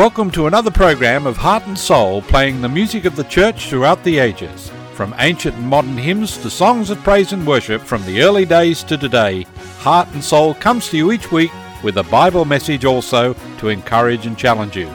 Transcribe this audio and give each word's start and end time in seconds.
Welcome 0.00 0.30
to 0.30 0.46
another 0.46 0.70
program 0.70 1.26
of 1.26 1.36
Heart 1.36 1.66
and 1.66 1.78
Soul 1.78 2.22
playing 2.22 2.62
the 2.62 2.70
music 2.70 3.04
of 3.04 3.16
the 3.16 3.24
church 3.24 3.68
throughout 3.68 4.02
the 4.02 4.18
ages. 4.18 4.72
From 4.94 5.14
ancient 5.18 5.56
and 5.56 5.68
modern 5.68 5.98
hymns 5.98 6.38
to 6.38 6.48
songs 6.48 6.88
of 6.88 6.96
praise 7.00 7.34
and 7.34 7.46
worship 7.46 7.82
from 7.82 8.02
the 8.06 8.22
early 8.22 8.46
days 8.46 8.82
to 8.84 8.96
today, 8.96 9.42
Heart 9.80 10.08
and 10.14 10.24
Soul 10.24 10.54
comes 10.54 10.88
to 10.88 10.96
you 10.96 11.12
each 11.12 11.30
week 11.30 11.52
with 11.82 11.98
a 11.98 12.04
Bible 12.04 12.46
message 12.46 12.86
also 12.86 13.34
to 13.58 13.68
encourage 13.68 14.24
and 14.24 14.38
challenge 14.38 14.74
you. 14.74 14.90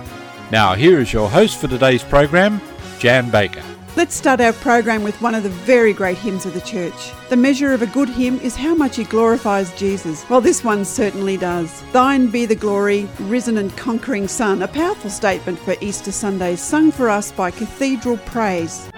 Now, 0.51 0.73
here 0.73 0.99
is 0.99 1.13
your 1.13 1.29
host 1.29 1.61
for 1.61 1.67
today's 1.67 2.03
program, 2.03 2.59
Jan 2.97 3.29
Baker. 3.29 3.74
Let's 3.97 4.13
start 4.13 4.41
our 4.41 4.51
program 4.51 5.03
with 5.03 5.21
one 5.21 5.35
of 5.35 5.43
the 5.43 5.49
very 5.49 5.93
great 5.93 6.17
hymns 6.17 6.45
of 6.45 6.53
the 6.53 6.59
church. 6.59 7.13
The 7.29 7.37
measure 7.37 7.71
of 7.71 7.81
a 7.81 7.87
good 7.87 8.09
hymn 8.09 8.41
is 8.41 8.53
how 8.53 8.75
much 8.75 8.99
it 8.99 9.07
glorifies 9.07 9.73
Jesus. 9.75 10.29
Well, 10.29 10.41
this 10.41 10.65
one 10.65 10.83
certainly 10.83 11.37
does. 11.37 11.81
Thine 11.93 12.27
be 12.27 12.45
the 12.45 12.55
glory, 12.55 13.07
risen 13.21 13.57
and 13.57 13.75
conquering 13.77 14.27
Son, 14.27 14.63
a 14.63 14.67
powerful 14.67 15.09
statement 15.09 15.59
for 15.59 15.75
Easter 15.79 16.11
Sunday, 16.11 16.57
sung 16.57 16.91
for 16.91 17.09
us 17.09 17.31
by 17.31 17.51
Cathedral 17.51 18.17
Praise. 18.17 18.89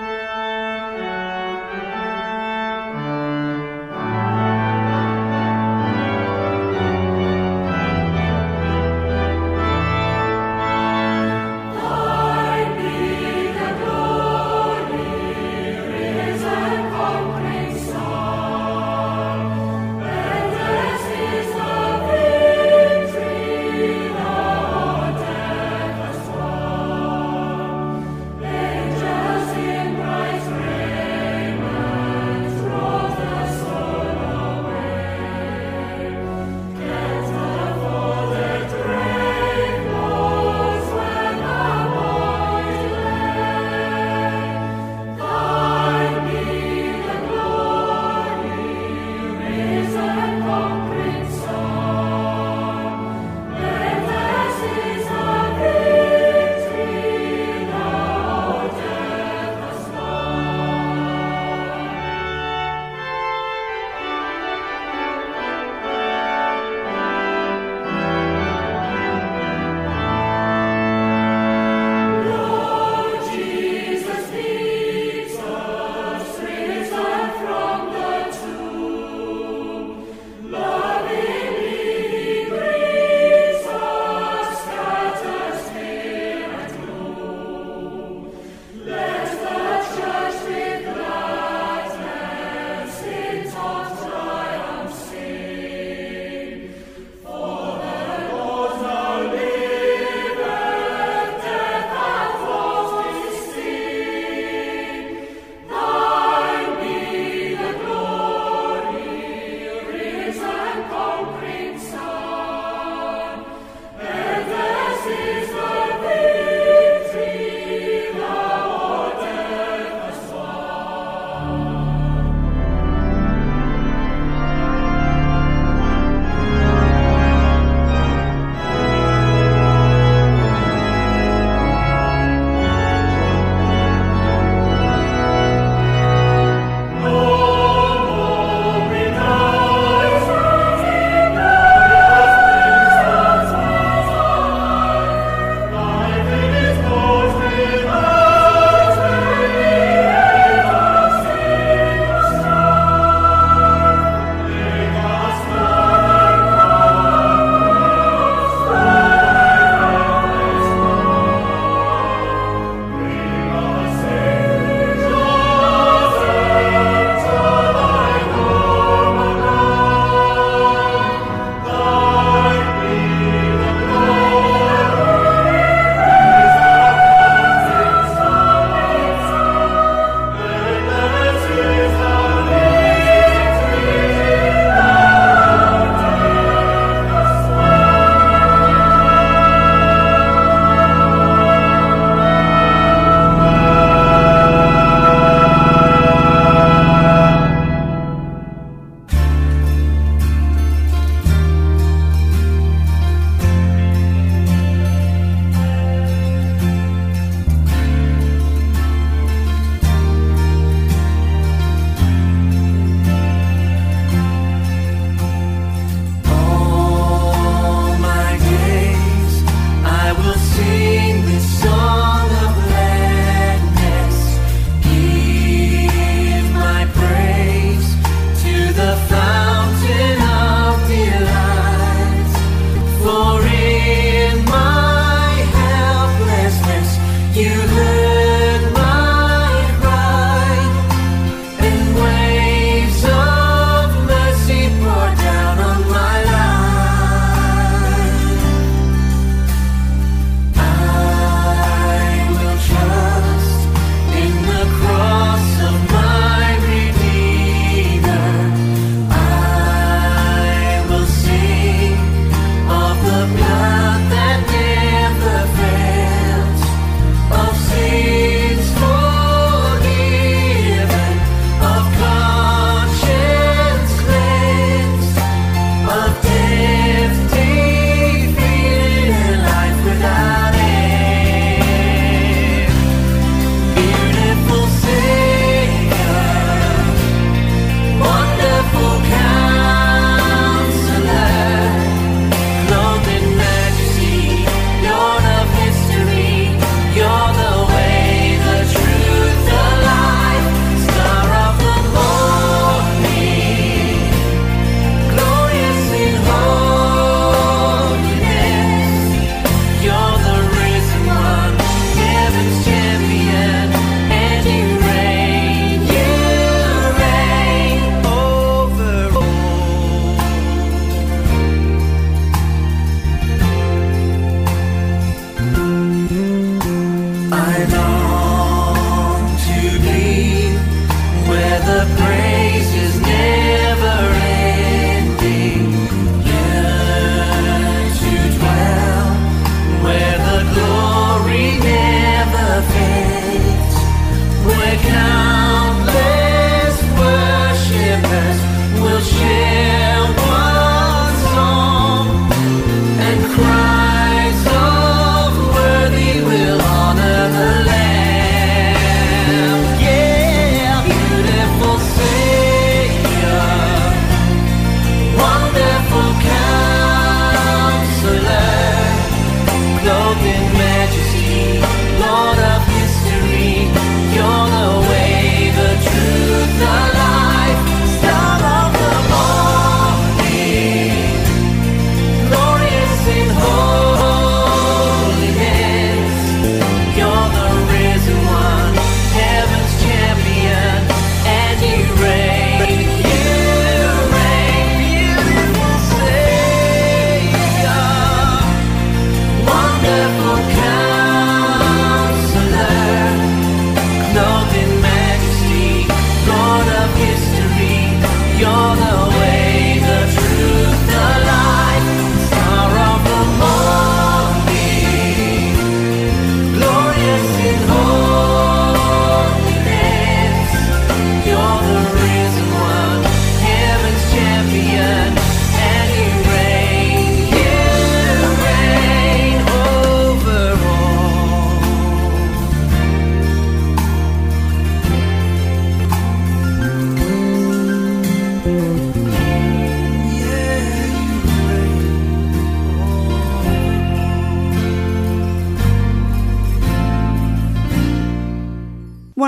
One 408.40 409.37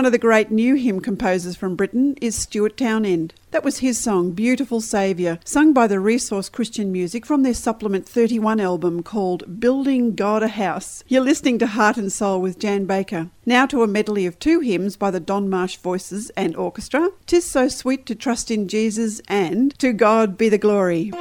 of 0.09 0.11
the 0.11 0.17
great 0.17 0.49
new 0.49 0.73
hymn 0.73 0.99
composers 0.99 1.55
from 1.55 1.75
Britain 1.75 2.15
is 2.19 2.35
Stuart 2.35 2.75
Townend. 2.75 3.35
That 3.51 3.63
was 3.63 3.77
his 3.77 3.99
song, 3.99 4.31
Beautiful 4.31 4.81
Saviour, 4.81 5.37
sung 5.45 5.71
by 5.71 5.85
the 5.85 5.99
Resource 5.99 6.49
Christian 6.49 6.91
Music 6.91 7.27
from 7.27 7.43
their 7.43 7.53
Supplement 7.53 8.09
31 8.09 8.59
album 8.59 9.03
called 9.03 9.59
Building 9.59 10.15
God 10.15 10.41
a 10.41 10.47
House. 10.47 11.03
You're 11.07 11.21
listening 11.21 11.59
to 11.59 11.67
Heart 11.67 11.97
and 11.97 12.11
Soul 12.11 12.41
with 12.41 12.57
Jan 12.57 12.85
Baker. 12.85 13.29
Now 13.45 13.67
to 13.67 13.83
a 13.83 13.87
medley 13.87 14.25
of 14.25 14.39
two 14.39 14.61
hymns 14.61 14.97
by 14.97 15.11
the 15.11 15.19
Don 15.19 15.47
Marsh 15.47 15.77
Voices 15.77 16.31
and 16.31 16.55
Orchestra, 16.55 17.11
Tis 17.27 17.45
So 17.45 17.67
Sweet 17.67 18.07
to 18.07 18.15
Trust 18.15 18.49
in 18.49 18.67
Jesus 18.67 19.21
and 19.27 19.77
To 19.77 19.93
God 19.93 20.39
Be 20.39 20.49
the 20.49 20.57
Glory. 20.57 21.11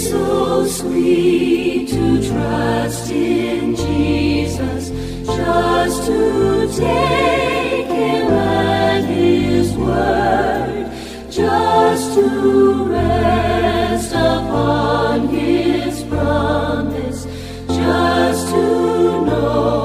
So 0.00 0.66
sweet 0.66 1.88
to 1.88 2.26
trust 2.26 3.10
in 3.10 3.76
Jesus, 3.76 4.88
just 5.26 6.06
to 6.06 6.72
take 6.74 7.86
Him 7.86 8.30
at 8.30 9.04
His 9.04 9.76
word, 9.76 10.90
just 11.30 12.14
to 12.14 12.84
rest 12.84 14.12
upon 14.12 15.28
His 15.28 16.02
promise, 16.04 17.26
just 17.68 18.48
to 18.48 19.26
know 19.26 19.79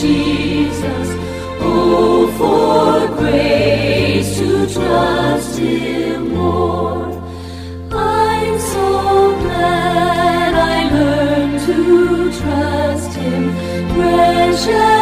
Jesus. 0.00 1.08
Oh, 1.60 2.26
for 2.38 3.16
grace 3.16 4.38
to 4.38 4.66
trust 4.72 5.58
Him 5.58 6.34
more. 6.34 7.06
I'm 7.92 8.58
so 8.58 9.36
glad 9.42 10.54
I 10.54 10.90
learned 10.92 11.60
to 11.66 12.40
trust 12.40 13.16
Him, 13.16 13.52
precious. 13.94 14.93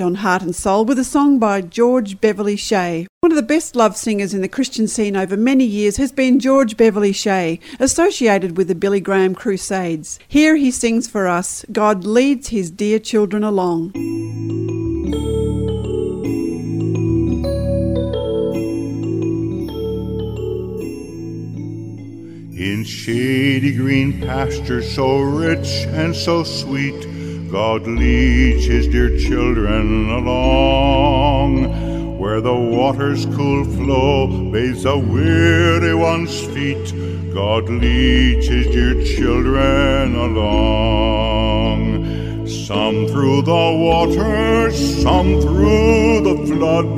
Moment 0.00 0.18
on 0.18 0.22
Heart 0.22 0.42
and 0.42 0.56
Soul 0.56 0.84
with 0.84 0.98
a 0.98 1.04
song 1.04 1.38
by 1.38 1.60
George 1.60 2.20
Beverly 2.20 2.56
Shea. 2.56 3.06
One 3.20 3.32
of 3.32 3.36
the 3.36 3.42
best 3.42 3.76
love 3.76 3.96
singers 3.96 4.32
in 4.32 4.40
the 4.40 4.48
Christian 4.48 4.88
scene 4.88 5.16
over 5.16 5.36
many 5.36 5.64
years 5.64 5.98
has 5.98 6.12
been 6.12 6.40
George 6.40 6.76
Beverly 6.76 7.12
Shea, 7.12 7.60
associated 7.78 8.56
with 8.56 8.68
the 8.68 8.74
Billy 8.74 9.00
Graham 9.00 9.34
Crusades. 9.34 10.18
Here 10.26 10.56
he 10.56 10.70
sings 10.70 11.06
for 11.06 11.28
us 11.28 11.64
God 11.70 12.04
leads 12.04 12.48
his 12.48 12.70
dear 12.70 12.98
children 12.98 13.44
along. 13.44 13.92
In 22.56 22.84
shady 22.84 23.74
green 23.76 24.20
pastures 24.20 24.94
so 24.94 25.20
rich 25.20 25.86
and 25.88 26.14
so 26.14 26.44
sweet, 26.44 27.06
God 27.50 27.84
leads 27.84 28.64
his 28.64 28.86
dear 28.86 29.18
children 29.18 30.08
along. 30.08 32.16
Where 32.16 32.40
the 32.40 32.54
water's 32.54 33.26
cool 33.26 33.64
flow 33.64 34.28
bathes 34.52 34.84
the 34.84 34.96
weary 34.96 35.96
one's 35.96 36.46
feet, 36.46 36.94
God 37.34 37.68
leads 37.68 38.46
his 38.46 38.68
dear 38.68 39.02
children 39.04 40.14
along. 40.14 42.06
Some 42.46 43.08
through 43.08 43.42
the 43.42 43.52
water, 43.52 44.70
some 44.70 45.40
through 45.40 46.20
the 46.20 46.36
flood, 46.46 46.96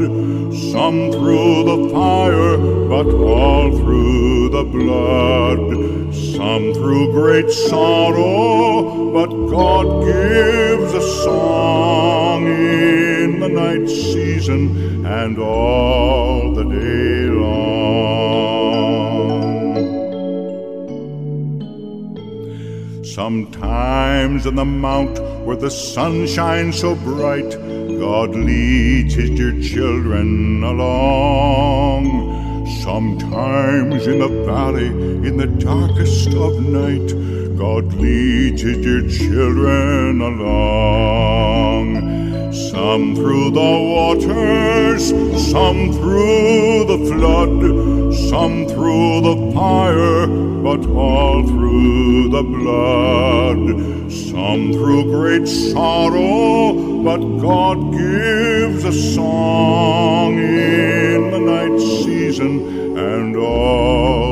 some 0.70 1.12
through 1.12 1.64
the 1.64 1.88
fire, 1.94 2.58
but 2.88 3.06
all 3.06 3.70
through 3.78 4.50
the 4.50 4.64
blood. 4.64 6.12
Some 6.12 6.74
through 6.74 7.12
great 7.12 7.50
sorrow, 7.50 9.10
but 9.12 9.31
God 9.52 10.06
gives 10.06 10.94
a 10.94 11.02
song 11.24 12.46
in 12.46 13.38
the 13.38 13.48
night 13.50 13.86
season 13.86 15.04
and 15.04 15.38
all 15.38 16.54
the 16.54 16.64
day 16.64 17.26
long. 17.28 17.84
Sometimes 23.04 24.46
in 24.46 24.54
the 24.54 24.64
mount 24.64 25.20
where 25.44 25.56
the 25.56 25.70
sun 25.70 26.26
shines 26.26 26.80
so 26.80 26.94
bright, 26.94 27.50
God 28.00 28.30
leads 28.30 29.12
his 29.12 29.28
dear 29.28 29.60
children 29.60 30.64
along. 30.64 32.06
Sometimes 32.82 34.06
in 34.06 34.18
the 34.18 34.28
valley, 34.46 34.86
in 34.86 35.36
the 35.36 35.46
darkest 35.46 36.28
of 36.32 36.58
night, 36.62 37.31
God 37.62 37.92
his 37.92 38.78
dear 38.78 39.08
children 39.08 40.20
along. 40.20 41.86
Some 42.52 43.14
through 43.14 43.52
the 43.52 43.74
waters, 43.94 45.10
some 45.52 45.92
through 45.92 46.86
the 46.92 46.98
flood, 47.06 48.14
some 48.30 48.66
through 48.66 49.20
the 49.28 49.52
fire, 49.54 50.26
but 50.26 50.84
all 50.90 51.46
through 51.46 52.30
the 52.30 52.42
blood. 52.42 53.62
Some 54.10 54.72
through 54.72 55.04
great 55.12 55.46
sorrow, 55.46 56.72
but 57.04 57.20
God 57.38 57.92
gives 57.92 58.84
a 58.84 58.92
song 58.92 60.36
in 60.36 61.30
the 61.30 61.38
night 61.38 61.78
season 61.78 62.98
and 62.98 63.36
all 63.36 64.31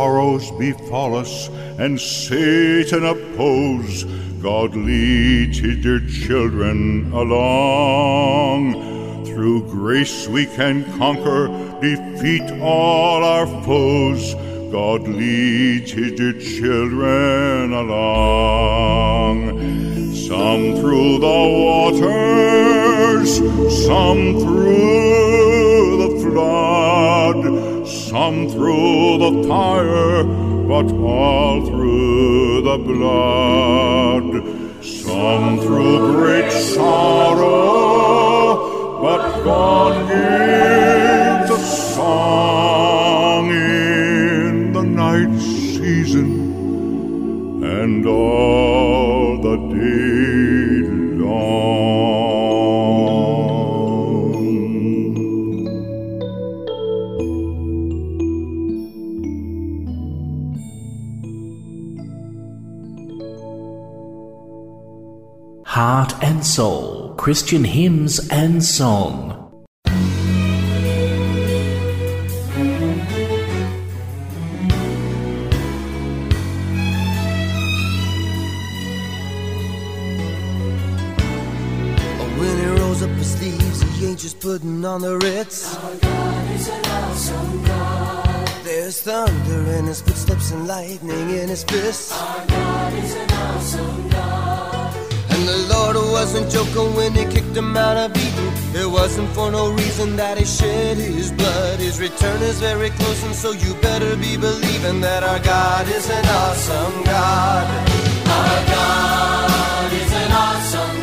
sorrows 0.00 0.50
befall 0.52 1.14
us 1.14 1.48
and 1.78 2.00
Satan 2.00 3.04
oppose, 3.04 4.04
God 4.40 4.74
leads 4.74 5.58
his 5.58 5.76
dear 5.82 6.00
children 6.08 7.12
along. 7.12 8.62
Through 9.26 9.68
grace 9.70 10.26
we 10.26 10.46
can 10.46 10.90
conquer, 10.96 11.48
defeat 11.82 12.50
all 12.62 13.22
our 13.22 13.46
foes. 13.62 14.34
God 14.72 15.02
leads 15.06 15.92
his 15.92 16.12
dear 16.12 16.32
children 16.32 17.74
along. 17.74 19.38
Some 20.14 20.76
through 20.80 21.18
the 21.18 21.40
waters, 21.66 23.30
some 23.86 24.40
through 24.40 25.90
the 26.04 26.12
flood, 26.24 27.39
some 28.10 28.48
through 28.48 29.18
the 29.18 29.46
fire, 29.46 30.24
but 30.66 30.90
all 30.94 31.64
through 31.64 32.62
the 32.62 32.76
blood. 32.76 34.42
Some 34.84 35.60
through 35.60 36.16
great 36.16 36.50
sorrow, 36.50 37.46
but 39.00 39.44
God 39.44 40.08
gives 40.08 40.79
and 66.22 66.44
Soul 66.44 67.14
Christian 67.16 67.64
Hymns 67.64 68.28
and 68.30 68.64
Song. 68.64 69.36
When 82.38 82.56
he 82.58 82.66
rolls 82.80 83.02
up 83.02 83.10
his 83.10 83.32
sleeves, 83.32 83.82
he 83.98 84.06
ain't 84.06 84.18
just 84.18 84.40
putting 84.40 84.84
on 84.84 85.02
the 85.02 85.18
Ritz. 85.18 85.76
Oh 85.76 85.84
Our 85.84 85.96
God 85.96 86.50
is 86.54 86.68
an 86.68 86.84
awesome 86.86 87.64
God. 87.64 88.48
There's 88.64 89.00
thunder 89.02 89.72
in 89.72 89.86
his 89.86 90.00
footsteps 90.00 90.52
and 90.52 90.66
lightning 90.66 91.30
in 91.30 91.48
his 91.48 91.64
fists. 91.64 92.12
Oh 92.14 92.36
Our 92.38 92.46
God 92.46 92.92
is 92.94 93.14
an 93.14 93.30
awesome 93.30 94.08
God. 94.08 94.39
The 95.50 95.66
Lord 95.74 95.96
wasn't 95.96 96.48
joking 96.48 96.94
when 96.94 97.12
he 97.12 97.24
kicked 97.24 97.56
him 97.56 97.76
out 97.76 97.96
of 97.96 98.16
Eden. 98.16 98.52
It 98.72 98.88
wasn't 98.88 99.28
for 99.30 99.50
no 99.50 99.72
reason 99.72 100.14
that 100.14 100.38
he 100.38 100.44
shed 100.44 100.96
his 100.96 101.32
blood. 101.32 101.80
His 101.80 101.98
return 101.98 102.40
is 102.40 102.60
very 102.60 102.90
close, 102.90 103.24
and 103.24 103.34
so 103.34 103.50
you 103.50 103.74
better 103.82 104.14
be 104.16 104.36
believing 104.36 105.00
that 105.00 105.24
our 105.24 105.40
God 105.40 105.88
is 105.88 106.08
an 106.08 106.24
awesome 106.24 107.02
God. 107.02 107.66
Our 108.38 108.58
God 108.76 109.92
is 109.92 110.12
an 110.22 110.30
awesome 110.30 110.99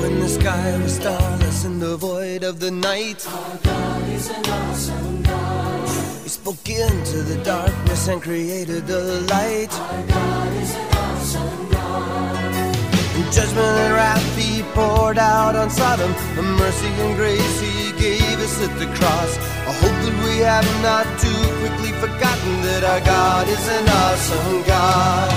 when 0.00 0.18
the 0.20 0.28
sky 0.28 0.78
was 0.82 0.96
starless 0.96 1.64
in 1.64 1.78
the 1.78 1.96
void 1.96 2.42
of 2.42 2.58
the 2.60 2.70
night, 2.70 3.26
our 3.28 3.56
God 3.62 4.08
is 4.08 4.30
an 4.30 4.46
awesome 4.46 5.22
God. 5.22 5.88
He 6.22 6.28
spoke 6.28 6.68
into 6.68 7.22
the 7.22 7.38
darkness 7.44 8.08
and 8.08 8.22
created 8.22 8.86
the 8.86 9.20
light. 9.34 9.72
Our 9.72 10.06
God 10.06 10.52
is 10.62 10.74
an 10.74 10.88
awesome 11.04 11.70
God. 11.70 12.76
In 13.16 13.26
judgment 13.30 13.74
and 13.84 13.94
wrath 13.94 14.36
he 14.38 14.62
poured 14.74 15.18
out 15.18 15.54
on 15.54 15.68
Sodom. 15.68 16.12
A 16.38 16.42
mercy 16.42 16.92
and 17.04 17.16
grace 17.16 17.60
he 17.60 17.92
gave 18.00 18.38
us 18.46 18.56
at 18.66 18.72
the 18.78 18.86
cross. 18.96 19.32
I 19.68 19.72
hope 19.82 19.98
that 20.04 20.16
we 20.24 20.34
have 20.52 20.68
not 20.88 21.06
too 21.24 21.42
quickly 21.60 21.92
forgotten 22.00 22.52
that 22.62 22.84
our 22.84 23.00
God 23.00 23.48
is 23.48 23.64
an 23.68 23.86
awesome 23.88 24.62
God. 24.62 25.28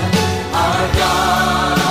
Our 0.54 0.86
God 0.98 1.83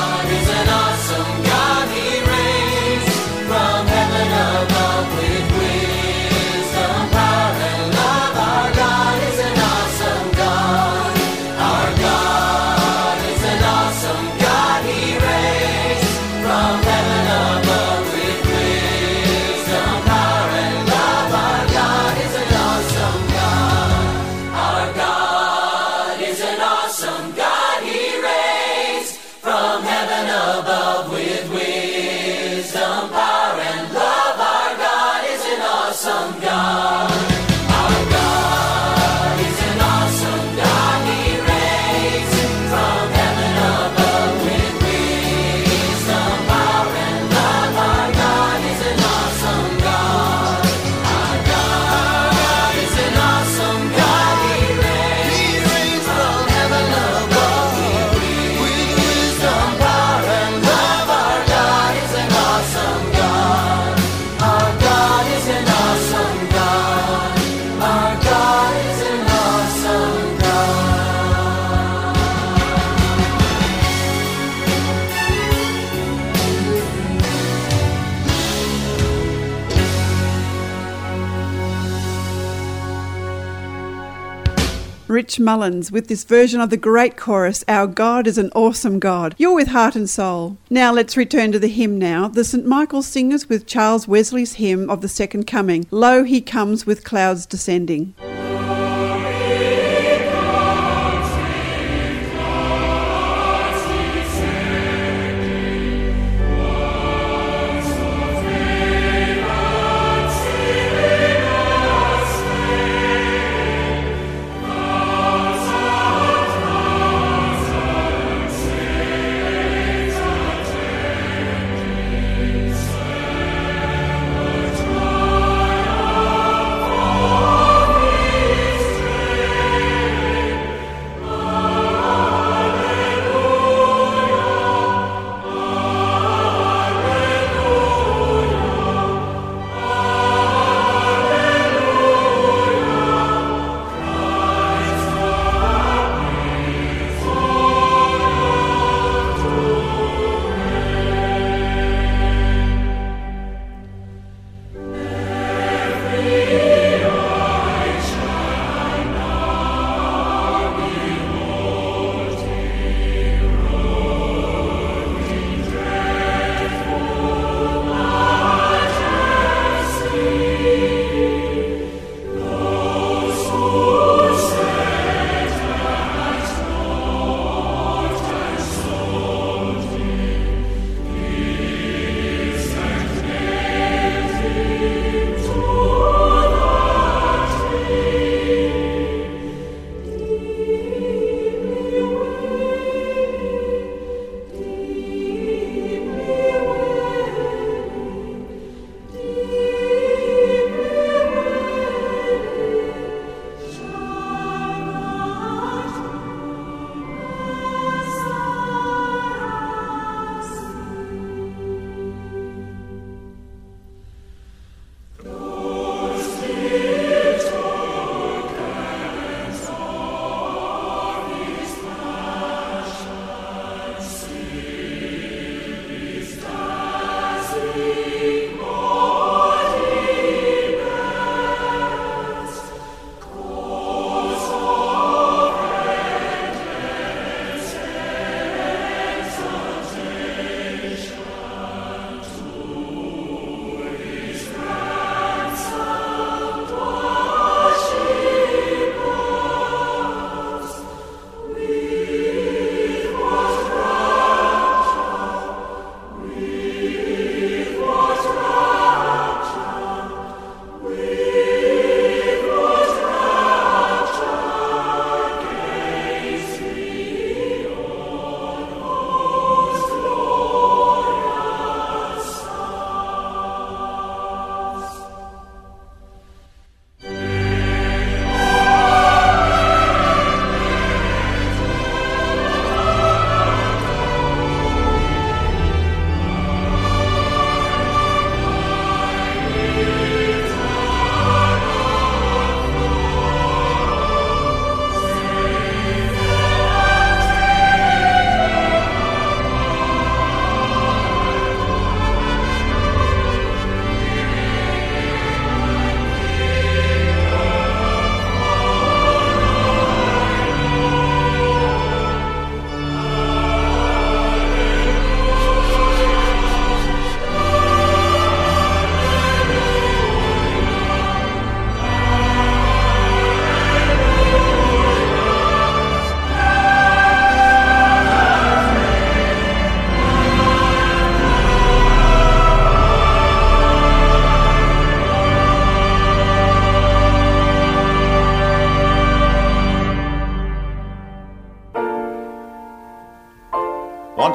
Rich 85.33 85.39
Mullins 85.39 85.91
with 85.91 86.09
this 86.09 86.25
version 86.25 86.61
of 86.61 86.69
the 86.69 86.77
great 86.77 87.17
chorus, 87.17 87.65
Our 87.67 87.87
God 87.87 88.27
is 88.27 88.37
an 88.37 88.51
Awesome 88.53 88.99
God. 88.99 89.33
You're 89.39 89.55
with 89.55 89.69
Heart 89.69 89.95
and 89.95 90.07
Soul. 90.07 90.57
Now 90.69 90.93
let's 90.93 91.17
return 91.17 91.51
to 91.53 91.57
the 91.57 91.69
hymn 91.69 91.97
now. 91.97 92.27
The 92.27 92.43
St. 92.43 92.67
Michael 92.67 93.01
Singers 93.01 93.49
with 93.49 93.65
Charles 93.65 94.07
Wesley's 94.07 94.53
hymn 94.55 94.91
of 94.91 95.01
the 95.01 95.07
Second 95.07 95.47
Coming. 95.47 95.87
Lo, 95.89 96.23
he 96.23 96.39
comes 96.39 96.85
with 96.85 97.03
clouds 97.03 97.47
descending. 97.47 98.13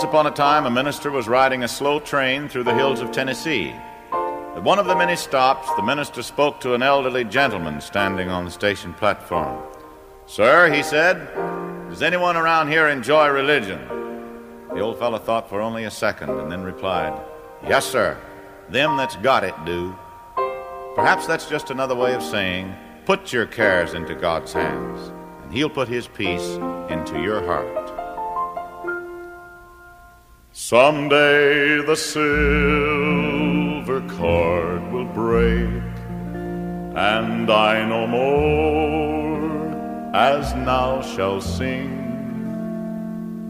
Upon 0.08 0.26
a 0.26 0.30
time, 0.30 0.64
a 0.64 0.70
minister 0.70 1.10
was 1.10 1.28
riding 1.28 1.64
a 1.64 1.68
slow 1.68 2.00
train 2.00 2.48
through 2.48 2.64
the 2.64 2.74
hills 2.74 3.00
of 3.00 3.12
Tennessee. 3.12 3.74
At 4.10 4.64
one 4.64 4.78
of 4.78 4.86
the 4.86 4.96
many 4.96 5.16
stops, 5.16 5.68
the 5.76 5.82
minister 5.82 6.22
spoke 6.22 6.62
to 6.62 6.72
an 6.72 6.82
elderly 6.82 7.24
gentleman 7.24 7.82
standing 7.82 8.30
on 8.30 8.46
the 8.46 8.50
station 8.50 8.94
platform. 8.94 9.62
Sir, 10.24 10.72
he 10.72 10.82
said, 10.82 11.28
does 11.90 12.00
anyone 12.00 12.38
around 12.38 12.68
here 12.68 12.88
enjoy 12.88 13.28
religion? 13.28 13.78
The 14.70 14.80
old 14.80 14.98
fellow 14.98 15.18
thought 15.18 15.46
for 15.46 15.60
only 15.60 15.84
a 15.84 15.90
second 15.90 16.30
and 16.30 16.50
then 16.50 16.62
replied, 16.62 17.12
Yes, 17.62 17.84
sir. 17.84 18.16
Them 18.70 18.96
that's 18.96 19.16
got 19.16 19.44
it 19.44 19.54
do. 19.66 19.94
Perhaps 20.94 21.26
that's 21.26 21.50
just 21.50 21.70
another 21.70 21.94
way 21.94 22.14
of 22.14 22.22
saying, 22.22 22.74
put 23.04 23.30
your 23.30 23.44
cares 23.44 23.92
into 23.92 24.14
God's 24.14 24.54
hands, 24.54 25.12
and 25.42 25.52
He'll 25.52 25.68
put 25.68 25.88
His 25.88 26.08
peace 26.08 26.48
into 26.88 27.20
your 27.20 27.44
heart. 27.44 27.97
Someday 30.60 31.86
the 31.86 31.94
silver 31.94 32.26
cord 34.18 34.82
will 34.92 35.04
break, 35.04 35.84
and 36.96 37.48
I 37.48 37.84
no 37.86 38.08
more 38.08 39.46
as 40.16 40.52
now 40.56 41.00
shall 41.00 41.40
sing. 41.40 41.94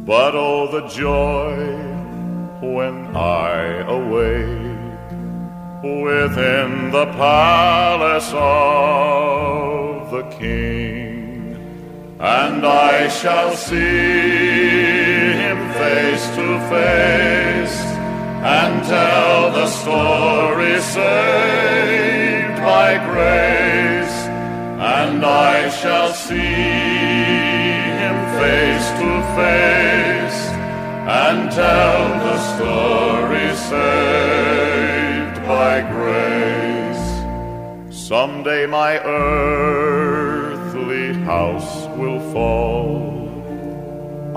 But 0.05 0.35
oh, 0.35 0.71
the 0.71 0.87
joy 0.89 1.57
when 2.61 3.17
I 3.17 3.79
awake 3.89 4.69
within 5.83 6.91
the 6.91 7.07
palace 7.17 8.31
of 8.35 10.11
the 10.11 10.25
King, 10.37 11.18
and 12.21 12.67
I 12.67 13.07
shall 13.09 13.53
see 13.53 13.79
him 13.79 15.73
face 15.75 16.27
to 16.31 16.59
face 16.69 17.79
and 18.43 18.85
tell 18.85 19.53
the 19.53 19.69
story 19.69 20.81
saved 20.81 22.59
by 22.61 22.99
grace, 23.07 24.27
and 24.81 25.25
I 25.25 25.69
shall 25.71 26.13
see 26.13 26.39
him 28.03 28.17
face 28.41 28.91
to 28.99 29.23
face 29.39 30.41
and 31.07 31.53
tell 31.53 32.09
the 32.27 32.39
story 32.57 33.55
saved 33.55 35.39
by 35.47 35.83
grace. 35.83 37.09
Someday 37.97 38.67
my 38.67 38.99
earthly 39.05 40.09
house 41.23 41.88
will 42.01 42.21
fall. 42.33 42.87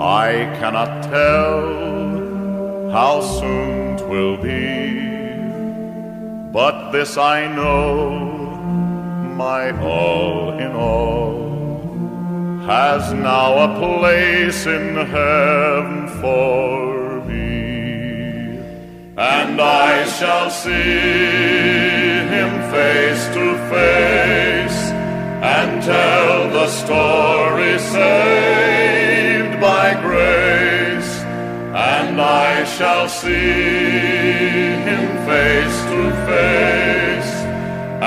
I 0.00 0.30
cannot 0.58 0.92
tell 1.14 1.60
how 2.96 3.14
soon 3.38 3.96
'twill 3.96 4.36
be, 4.36 4.62
but 6.58 6.76
this 6.90 7.16
I 7.16 7.38
know, 7.58 7.88
my 9.44 9.64
all 9.80 10.58
in 10.64 10.72
all 10.72 11.42
has 12.66 13.12
now 13.12 13.50
a 13.66 13.68
place 13.82 14.66
in 14.66 14.94
heaven 14.94 16.08
for 16.20 17.20
me. 17.28 18.58
And 19.16 19.60
I 19.60 20.04
shall 20.16 20.48
see 20.48 20.72
him 22.34 22.52
face 22.70 23.24
to 23.36 23.44
face 23.72 24.61
and 25.62 25.80
tell 25.80 26.50
the 26.50 26.66
story 26.66 27.78
saved 27.78 29.60
by 29.60 29.94
grace. 30.06 31.12
And 31.94 32.20
I 32.20 32.64
shall 32.64 33.08
see 33.08 33.30
him 34.88 35.06
face 35.28 35.78
to 35.92 36.02
face 36.30 37.32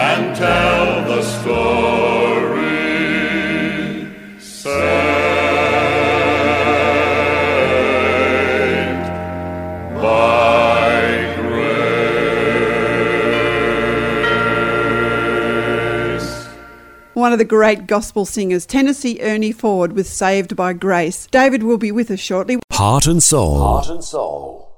and 0.09 0.35
tell 0.35 0.87
the 1.11 1.21
story 1.35 2.34
One 17.25 17.33
of 17.33 17.39
the 17.39 17.43
great 17.43 17.87
gospel 17.87 18.23
singers, 18.23 18.67
Tennessee 18.67 19.19
Ernie 19.19 19.51
Ford, 19.51 19.93
with 19.93 20.05
Saved 20.05 20.55
by 20.55 20.73
Grace. 20.73 21.25
David 21.31 21.63
will 21.63 21.79
be 21.79 21.91
with 21.91 22.11
us 22.11 22.19
shortly. 22.19 22.59
Heart 22.71 23.07
and 23.07 23.23
soul. 23.23 23.57
Heart 23.57 23.89
and 23.89 24.03
soul. 24.03 24.69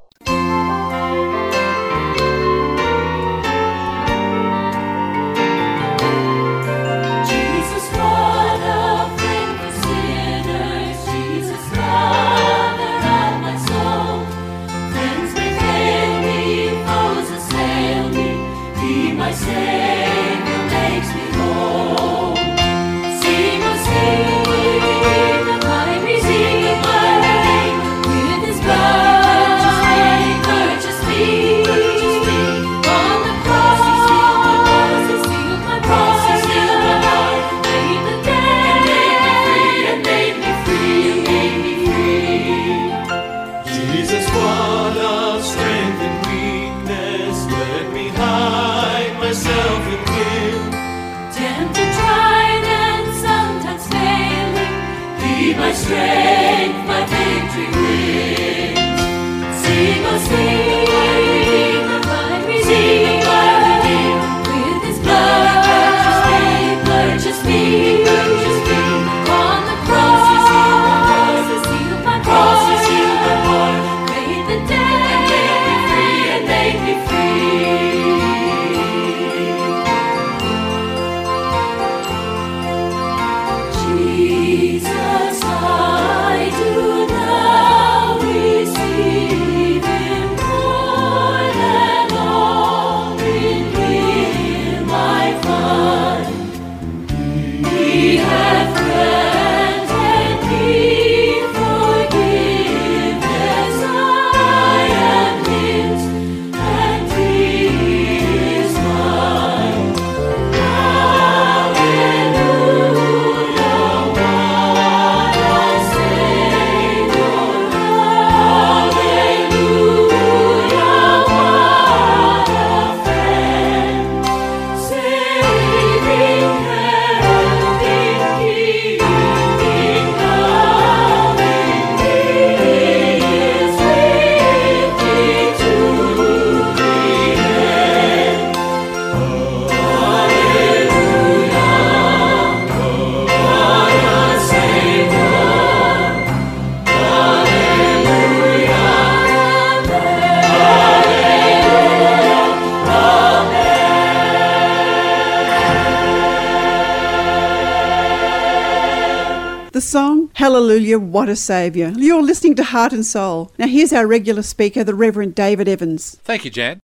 Hallelujah, 160.77 160.99
What 160.99 161.27
a 161.27 161.35
Saviour. 161.35 161.91
You're 161.97 162.21
listening 162.21 162.53
to 162.57 162.63
Heart 162.63 162.93
and 162.93 163.03
Soul. 163.03 163.51
Now 163.57 163.65
here's 163.65 163.91
our 163.91 164.05
regular 164.05 164.43
speaker, 164.43 164.83
the 164.83 164.93
Reverend 164.93 165.33
David 165.33 165.67
Evans. 165.67 166.19
Thank 166.23 166.45
you, 166.45 166.51
Jan. 166.51 166.81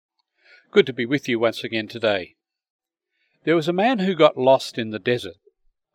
Good 0.70 0.86
to 0.86 0.94
be 0.94 1.08
with 1.08 1.28
you 1.28 1.40
once 1.40 1.64
again 1.64 1.88
today. 1.88 2.36
There 3.46 3.56
was 3.56 3.68
a 3.68 3.74
man 3.74 3.98
who 3.98 4.14
got 4.14 4.38
lost 4.38 4.78
in 4.78 4.92
the 4.92 5.00
desert. 5.00 5.38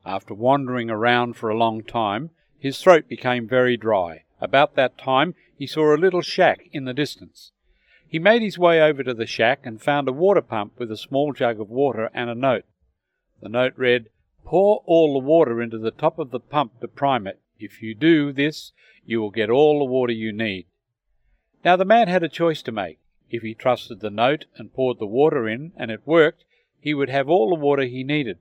After 0.04 0.34
wandering 0.34 0.90
around 0.90 1.36
for 1.36 1.48
a 1.50 1.56
long 1.56 1.84
time, 1.84 2.30
his 2.58 2.80
throat 2.80 3.08
became 3.08 3.46
very 3.46 3.76
dry. 3.76 4.24
About 4.40 4.74
that 4.74 4.98
time, 4.98 5.36
he 5.56 5.68
saw 5.68 5.94
a 5.94 5.96
little 5.96 6.20
shack 6.20 6.66
in 6.72 6.86
the 6.86 6.94
distance. 6.94 7.52
He 8.08 8.18
made 8.18 8.42
his 8.42 8.58
way 8.58 8.82
over 8.82 9.04
to 9.04 9.14
the 9.14 9.24
shack 9.24 9.60
and 9.62 9.80
found 9.80 10.08
a 10.08 10.12
water 10.12 10.42
pump 10.42 10.80
with 10.80 10.90
a 10.90 10.96
small 10.96 11.32
jug 11.32 11.60
of 11.60 11.70
water 11.70 12.10
and 12.12 12.28
a 12.28 12.34
note. 12.34 12.64
The 13.40 13.48
note 13.48 13.74
read, 13.76 14.06
Pour 14.44 14.82
all 14.84 15.12
the 15.12 15.24
water 15.24 15.62
into 15.62 15.78
the 15.78 15.92
top 15.92 16.18
of 16.18 16.32
the 16.32 16.40
pump 16.40 16.80
to 16.80 16.88
prime 16.88 17.28
it. 17.28 17.38
If 17.58 17.82
you 17.82 17.94
do 17.94 18.32
this, 18.32 18.72
you 19.04 19.20
will 19.20 19.30
get 19.30 19.50
all 19.50 19.78
the 19.78 19.84
water 19.84 20.12
you 20.12 20.32
need. 20.32 20.66
Now 21.64 21.76
the 21.76 21.84
man 21.84 22.08
had 22.08 22.22
a 22.22 22.28
choice 22.28 22.62
to 22.62 22.72
make. 22.72 22.98
If 23.30 23.42
he 23.42 23.54
trusted 23.54 24.00
the 24.00 24.10
note 24.10 24.44
and 24.56 24.72
poured 24.72 24.98
the 24.98 25.06
water 25.06 25.48
in 25.48 25.72
and 25.76 25.90
it 25.90 26.06
worked, 26.06 26.44
he 26.80 26.94
would 26.94 27.08
have 27.08 27.28
all 27.28 27.48
the 27.48 27.60
water 27.60 27.84
he 27.84 28.04
needed. 28.04 28.38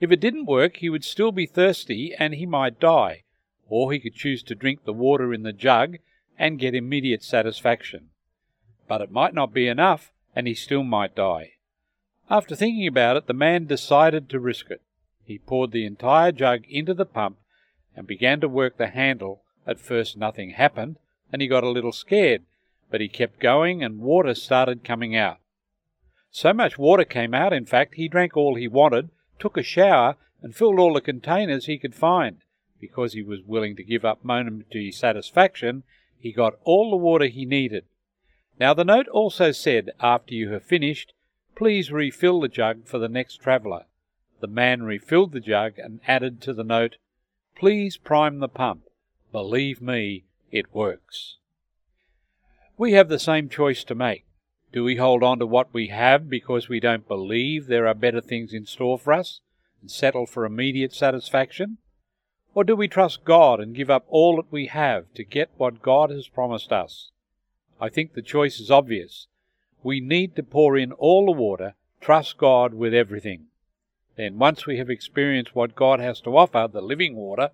If 0.00 0.12
it 0.12 0.20
didn't 0.20 0.46
work, 0.46 0.76
he 0.76 0.88
would 0.88 1.04
still 1.04 1.32
be 1.32 1.46
thirsty 1.46 2.14
and 2.18 2.34
he 2.34 2.46
might 2.46 2.78
die, 2.78 3.24
or 3.68 3.92
he 3.92 3.98
could 3.98 4.14
choose 4.14 4.42
to 4.44 4.54
drink 4.54 4.84
the 4.84 4.92
water 4.92 5.32
in 5.32 5.42
the 5.42 5.52
jug 5.52 5.96
and 6.38 6.58
get 6.58 6.74
immediate 6.74 7.24
satisfaction. 7.24 8.10
But 8.86 9.00
it 9.00 9.10
might 9.10 9.34
not 9.34 9.52
be 9.52 9.66
enough, 9.66 10.12
and 10.34 10.46
he 10.46 10.54
still 10.54 10.84
might 10.84 11.16
die. 11.16 11.54
After 12.28 12.54
thinking 12.54 12.86
about 12.86 13.16
it, 13.16 13.26
the 13.26 13.32
man 13.32 13.66
decided 13.66 14.28
to 14.28 14.40
risk 14.40 14.70
it. 14.70 14.82
He 15.24 15.38
poured 15.38 15.72
the 15.72 15.86
entire 15.86 16.30
jug 16.30 16.64
into 16.68 16.94
the 16.94 17.06
pump 17.06 17.38
and 17.96 18.06
began 18.06 18.40
to 18.40 18.48
work 18.48 18.76
the 18.76 18.88
handle. 18.88 19.42
At 19.66 19.80
first, 19.80 20.16
nothing 20.16 20.50
happened, 20.50 20.98
and 21.32 21.42
he 21.42 21.48
got 21.48 21.64
a 21.64 21.70
little 21.70 21.92
scared, 21.92 22.42
but 22.90 23.00
he 23.00 23.08
kept 23.08 23.40
going 23.40 23.82
and 23.82 23.98
water 23.98 24.34
started 24.34 24.84
coming 24.84 25.16
out. 25.16 25.38
So 26.30 26.52
much 26.52 26.78
water 26.78 27.04
came 27.04 27.34
out, 27.34 27.52
in 27.52 27.64
fact, 27.64 27.94
he 27.94 28.08
drank 28.08 28.36
all 28.36 28.54
he 28.54 28.68
wanted, 28.68 29.08
took 29.38 29.56
a 29.56 29.62
shower, 29.62 30.16
and 30.42 30.54
filled 30.54 30.78
all 30.78 30.94
the 30.94 31.00
containers 31.00 31.66
he 31.66 31.78
could 31.78 31.94
find. 31.94 32.38
Because 32.80 33.14
he 33.14 33.22
was 33.22 33.40
willing 33.42 33.74
to 33.76 33.82
give 33.82 34.04
up 34.04 34.22
momentary 34.22 34.92
satisfaction, 34.92 35.82
he 36.18 36.32
got 36.32 36.58
all 36.62 36.90
the 36.90 36.96
water 36.96 37.26
he 37.26 37.44
needed. 37.44 37.84
Now 38.60 38.74
the 38.74 38.84
note 38.84 39.08
also 39.08 39.50
said, 39.50 39.90
after 40.00 40.34
you 40.34 40.52
have 40.52 40.62
finished, 40.62 41.12
please 41.54 41.90
refill 41.90 42.40
the 42.40 42.48
jug 42.48 42.86
for 42.86 42.98
the 42.98 43.08
next 43.08 43.36
traveller. 43.38 43.86
The 44.40 44.46
man 44.46 44.82
refilled 44.82 45.32
the 45.32 45.40
jug 45.40 45.78
and 45.78 46.00
added 46.06 46.40
to 46.42 46.52
the 46.52 46.64
note, 46.64 46.96
please 47.56 47.96
prime 47.96 48.38
the 48.38 48.48
pump. 48.48 48.82
Believe 49.32 49.80
me, 49.80 50.24
it 50.52 50.74
works. 50.74 51.38
We 52.76 52.92
have 52.92 53.08
the 53.08 53.18
same 53.18 53.48
choice 53.48 53.82
to 53.84 53.94
make. 53.94 54.26
Do 54.72 54.84
we 54.84 54.96
hold 54.96 55.22
on 55.22 55.38
to 55.38 55.46
what 55.46 55.72
we 55.72 55.88
have 55.88 56.28
because 56.28 56.68
we 56.68 56.80
don't 56.80 57.08
believe 57.08 57.66
there 57.66 57.86
are 57.86 57.94
better 57.94 58.20
things 58.20 58.52
in 58.52 58.66
store 58.66 58.98
for 58.98 59.14
us 59.14 59.40
and 59.80 59.90
settle 59.90 60.26
for 60.26 60.44
immediate 60.44 60.92
satisfaction? 60.92 61.78
Or 62.54 62.62
do 62.62 62.76
we 62.76 62.88
trust 62.88 63.24
God 63.24 63.58
and 63.58 63.74
give 63.74 63.88
up 63.88 64.04
all 64.08 64.36
that 64.36 64.52
we 64.52 64.66
have 64.66 65.12
to 65.14 65.24
get 65.24 65.50
what 65.56 65.80
God 65.80 66.10
has 66.10 66.28
promised 66.28 66.72
us? 66.72 67.10
I 67.80 67.88
think 67.88 68.12
the 68.12 68.22
choice 68.22 68.60
is 68.60 68.70
obvious. 68.70 69.28
We 69.82 70.00
need 70.00 70.36
to 70.36 70.42
pour 70.42 70.76
in 70.76 70.92
all 70.92 71.24
the 71.26 71.32
water, 71.32 71.74
trust 72.02 72.36
God 72.36 72.74
with 72.74 72.92
everything. 72.92 73.46
Then, 74.16 74.38
once 74.38 74.66
we 74.66 74.78
have 74.78 74.88
experienced 74.88 75.54
what 75.54 75.74
God 75.74 76.00
has 76.00 76.22
to 76.22 76.36
offer, 76.36 76.68
the 76.72 76.80
living 76.80 77.16
water, 77.16 77.50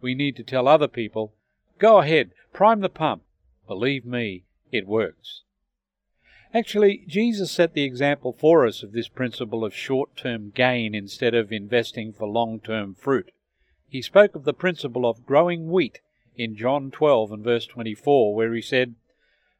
we 0.00 0.14
need 0.14 0.36
to 0.36 0.42
tell 0.42 0.66
other 0.66 0.88
people, 0.88 1.34
go 1.78 1.98
ahead, 1.98 2.30
prime 2.52 2.80
the 2.80 2.88
pump. 2.88 3.22
Believe 3.66 4.06
me, 4.06 4.44
it 4.72 4.86
works. 4.86 5.42
Actually, 6.54 7.04
Jesus 7.06 7.50
set 7.50 7.74
the 7.74 7.84
example 7.84 8.32
for 8.32 8.66
us 8.66 8.82
of 8.82 8.92
this 8.92 9.08
principle 9.08 9.66
of 9.66 9.74
short 9.74 10.16
term 10.16 10.50
gain 10.50 10.94
instead 10.94 11.34
of 11.34 11.52
investing 11.52 12.14
for 12.14 12.26
long 12.26 12.58
term 12.58 12.94
fruit. 12.94 13.30
He 13.86 14.00
spoke 14.00 14.34
of 14.34 14.44
the 14.44 14.54
principle 14.54 15.06
of 15.06 15.26
growing 15.26 15.70
wheat 15.70 16.00
in 16.36 16.56
John 16.56 16.90
12 16.90 17.32
and 17.32 17.44
verse 17.44 17.66
24, 17.66 18.34
where 18.34 18.54
he 18.54 18.62
said, 18.62 18.94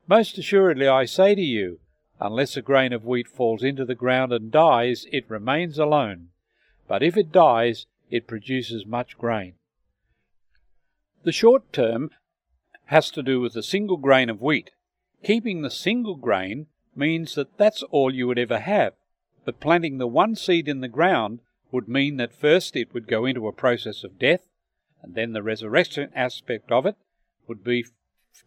Most 0.07 0.39
assuredly 0.39 0.89
I 0.89 1.05
say 1.05 1.35
to 1.35 1.43
you, 1.43 1.81
unless 2.21 2.57
a 2.57 2.63
grain 2.63 2.95
of 2.95 3.05
wheat 3.05 3.29
falls 3.29 3.63
into 3.63 3.85
the 3.85 3.95
ground 3.95 4.33
and 4.33 4.51
dies, 4.51 5.07
it 5.13 5.29
remains 5.29 5.79
alone. 5.79 6.29
But 6.89 7.03
if 7.03 7.17
it 7.17 7.31
dies, 7.31 7.87
it 8.11 8.27
produces 8.27 8.87
much 8.87 9.19
grain. 9.19 9.55
The 11.23 11.33
short 11.33 11.73
term 11.73 12.11
has 12.87 13.11
to 13.11 13.23
do 13.23 13.41
with 13.41 13.55
a 13.55 13.63
single 13.63 13.99
grain 13.99 14.31
of 14.31 14.41
wheat. 14.41 14.71
Keeping 15.23 15.61
the 15.61 15.71
single 15.71 16.17
grain 16.17 16.67
means 16.97 17.35
that 17.35 17.59
that's 17.59 17.83
all 17.85 18.15
you 18.15 18.27
would 18.27 18.39
ever 18.39 18.61
have. 18.61 18.95
But 19.45 19.61
planting 19.61 19.99
the 19.99 20.07
one 20.07 20.35
seed 20.35 20.69
in 20.69 20.81
the 20.81 20.89
ground 20.89 21.41
would 21.71 21.89
mean 21.89 22.17
that 22.17 22.33
first 22.33 22.75
it 22.75 22.95
would 22.95 23.07
go 23.07 23.27
into 23.27 23.47
a 23.47 23.53
process 23.53 24.03
of 24.03 24.19
death, 24.19 24.49
and 25.03 25.15
then 25.15 25.33
the 25.33 25.43
resurrection 25.43 26.11
aspect 26.15 26.73
of 26.73 26.87
it 26.87 26.97
would 27.47 27.63
be 27.63 27.85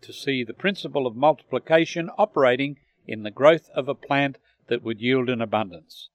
to 0.02 0.12
see 0.12 0.44
the 0.44 0.54
principle 0.54 1.06
of 1.06 1.16
multiplication 1.16 2.10
operating 2.18 2.78
in 3.06 3.24
the 3.24 3.32
growth 3.32 3.70
of 3.76 3.88
a 3.88 3.96
plant 3.96 4.38
that 4.68 4.82
would 4.82 5.02
yield 5.02 5.30
an 5.30 5.42
abundance. 5.42 6.10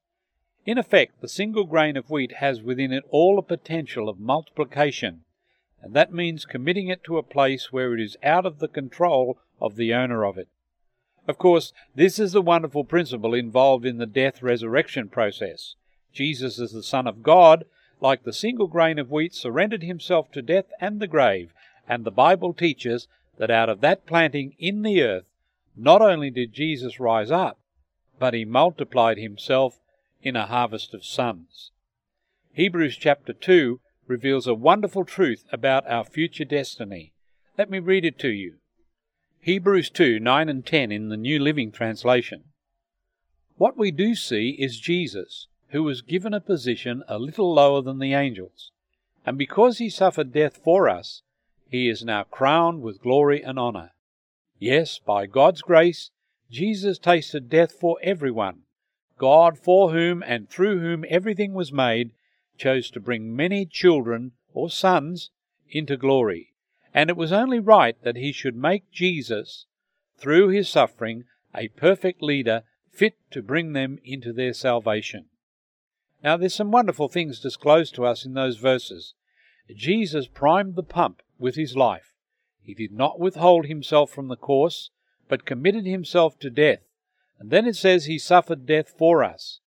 In 0.67 0.79
effect, 0.79 1.21
the 1.21 1.29
single 1.29 1.63
grain 1.63 1.97
of 1.97 2.11
wheat 2.11 2.33
has 2.39 2.61
within 2.61 2.93
it 2.93 3.05
all 3.11 3.37
the 3.37 3.43
potential 3.43 4.09
of 4.09 4.19
multiplication, 4.19 5.23
and 5.81 5.95
that 5.95 6.13
means 6.13 6.45
committing 6.45 6.89
it 6.89 7.05
to 7.05 7.19
a 7.19 7.23
place 7.23 7.73
where 7.73 7.95
it 7.95 8.01
is 8.01 8.17
out 8.25 8.45
of 8.45 8.59
the 8.59 8.67
control 8.67 9.39
of 9.61 9.77
the 9.77 9.95
owner 9.95 10.25
of 10.25 10.37
it. 10.37 10.49
Of 11.29 11.39
course, 11.39 11.73
this 11.95 12.19
is 12.19 12.33
the 12.33 12.43
wonderful 12.43 12.83
principle 12.83 13.33
involved 13.33 13.87
in 13.87 13.99
the 13.99 14.07
death 14.07 14.43
resurrection 14.43 15.09
process. 15.09 15.77
Jesus, 16.13 16.59
as 16.59 16.73
the 16.73 16.83
Son 16.83 17.07
of 17.07 17.23
God, 17.23 17.65
like 18.01 18.25
the 18.25 18.33
single 18.33 18.67
grain 18.67 18.99
of 18.99 19.09
wheat, 19.09 19.35
surrendered 19.35 19.85
himself 19.85 20.33
to 20.33 20.43
death 20.43 20.67
and 20.81 20.99
the 20.99 21.07
grave, 21.07 21.53
and 21.89 22.05
the 22.05 22.11
Bible 22.11 22.53
teaches 22.53 23.07
that 23.39 23.53
out 23.53 23.69
of 23.69 23.81
that 23.83 24.05
planting 24.05 24.57
in 24.59 24.83
the 24.83 25.01
earth, 25.01 25.27
not 25.77 26.03
only 26.03 26.31
did 26.31 26.53
Jesus 26.53 26.99
rise 26.99 27.31
up, 27.31 27.61
but 28.19 28.35
he 28.35 28.45
multiplied 28.45 29.19
himself 29.19 29.79
in 30.27 30.35
a 30.35 30.47
harvest 30.47 30.93
of 30.93 31.05
sons. 31.05 31.71
Hebrews 32.53 32.97
chapter 32.97 33.33
2 33.33 33.79
reveals 34.09 34.49
a 34.49 34.55
wonderful 34.55 35.05
truth 35.05 35.45
about 35.53 35.89
our 35.89 36.03
future 36.03 36.45
destiny. 36.45 37.13
Let 37.57 37.71
me 37.71 37.79
read 37.79 38.05
it 38.05 38.19
to 38.19 38.31
you. 38.31 38.57
Hebrews 39.39 39.89
2 39.91 40.19
9 40.19 40.49
and 40.49 40.67
10 40.67 40.91
in 40.91 41.11
the 41.11 41.17
New 41.17 41.39
Living 41.39 41.71
Translation. 41.71 42.43
What 43.57 43.77
we 43.77 43.93
do 43.93 44.17
see 44.17 44.57
is 44.59 44.81
Jesus, 44.81 45.47
who 45.69 45.85
was 45.85 46.03
given 46.03 46.35
a 46.35 46.41
position 46.41 47.05
a 47.07 47.21
little 47.21 47.55
lower 47.55 47.81
than 47.81 48.01
the 48.01 48.15
angels, 48.15 48.73
and 49.25 49.39
because 49.39 49.79
he 49.79 49.89
suffered 49.89 50.33
death 50.33 50.57
for 50.57 50.89
us, 50.89 51.23
he 51.71 51.89
is 51.89 52.05
now 52.05 52.25
crowned 52.25 52.83
with 52.83 53.01
glory 53.01 53.45
and 53.45 53.61
honor. 53.61 53.93
Yes, 54.59 54.99
by 54.99 55.27
God's 55.27 55.63
grace, 55.63 56.11
Jesus 56.51 56.99
tasted 56.99 57.49
death 57.49 57.71
for 57.71 57.99
everyone. 58.03 58.63
God, 59.19 59.59
for 59.59 59.93
whom 59.93 60.23
and 60.23 60.49
through 60.49 60.81
whom 60.81 61.05
everything 61.09 61.55
was 61.55 61.73
made, 61.73 62.11
chose 62.59 62.91
to 62.91 63.01
bring 63.01 63.35
many 63.35 63.67
children 63.67 64.33
or 64.53 64.71
sons 64.71 65.31
into 65.71 65.97
glory. 65.97 66.53
And 66.95 67.11
it 67.11 67.17
was 67.17 67.33
only 67.33 67.59
right 67.59 67.97
that 68.03 68.17
he 68.17 68.33
should 68.33 68.57
make 68.57 68.91
Jesus, 68.91 69.67
through 70.19 70.49
his 70.49 70.69
suffering, 70.69 71.25
a 71.55 71.69
perfect 71.69 72.23
leader 72.23 72.63
fit 72.91 73.17
to 73.31 73.43
bring 73.43 73.73
them 73.73 73.99
into 74.05 74.33
their 74.33 74.55
salvation. 74.55 75.27
Now, 76.23 76.37
there's 76.37 76.55
some 76.55 76.71
wonderful 76.71 77.09
things 77.09 77.41
disclosed 77.41 77.95
to 77.95 78.07
us 78.07 78.25
in 78.25 78.35
those 78.35 78.57
verses. 78.57 79.15
Jesus 79.75 80.27
primed 80.27 80.75
the 80.75 80.83
pump 80.83 81.23
with 81.39 81.57
his 81.57 81.77
life. 81.77 82.15
He 82.63 82.75
did 82.75 82.93
not 82.93 83.21
withhold 83.21 83.67
himself 83.67 84.11
from 84.11 84.29
the 84.29 84.37
course, 84.37 84.91
but 85.29 85.45
committed 85.45 85.87
himself 85.87 86.39
to 86.41 86.51
death. 86.51 86.81
And 87.39 87.51
then 87.51 87.67
it 87.67 87.77
says 87.77 88.05
he 88.05 88.19
suffered 88.19 88.67
death 88.67 88.95
for 88.97 89.23
us. 89.23 89.61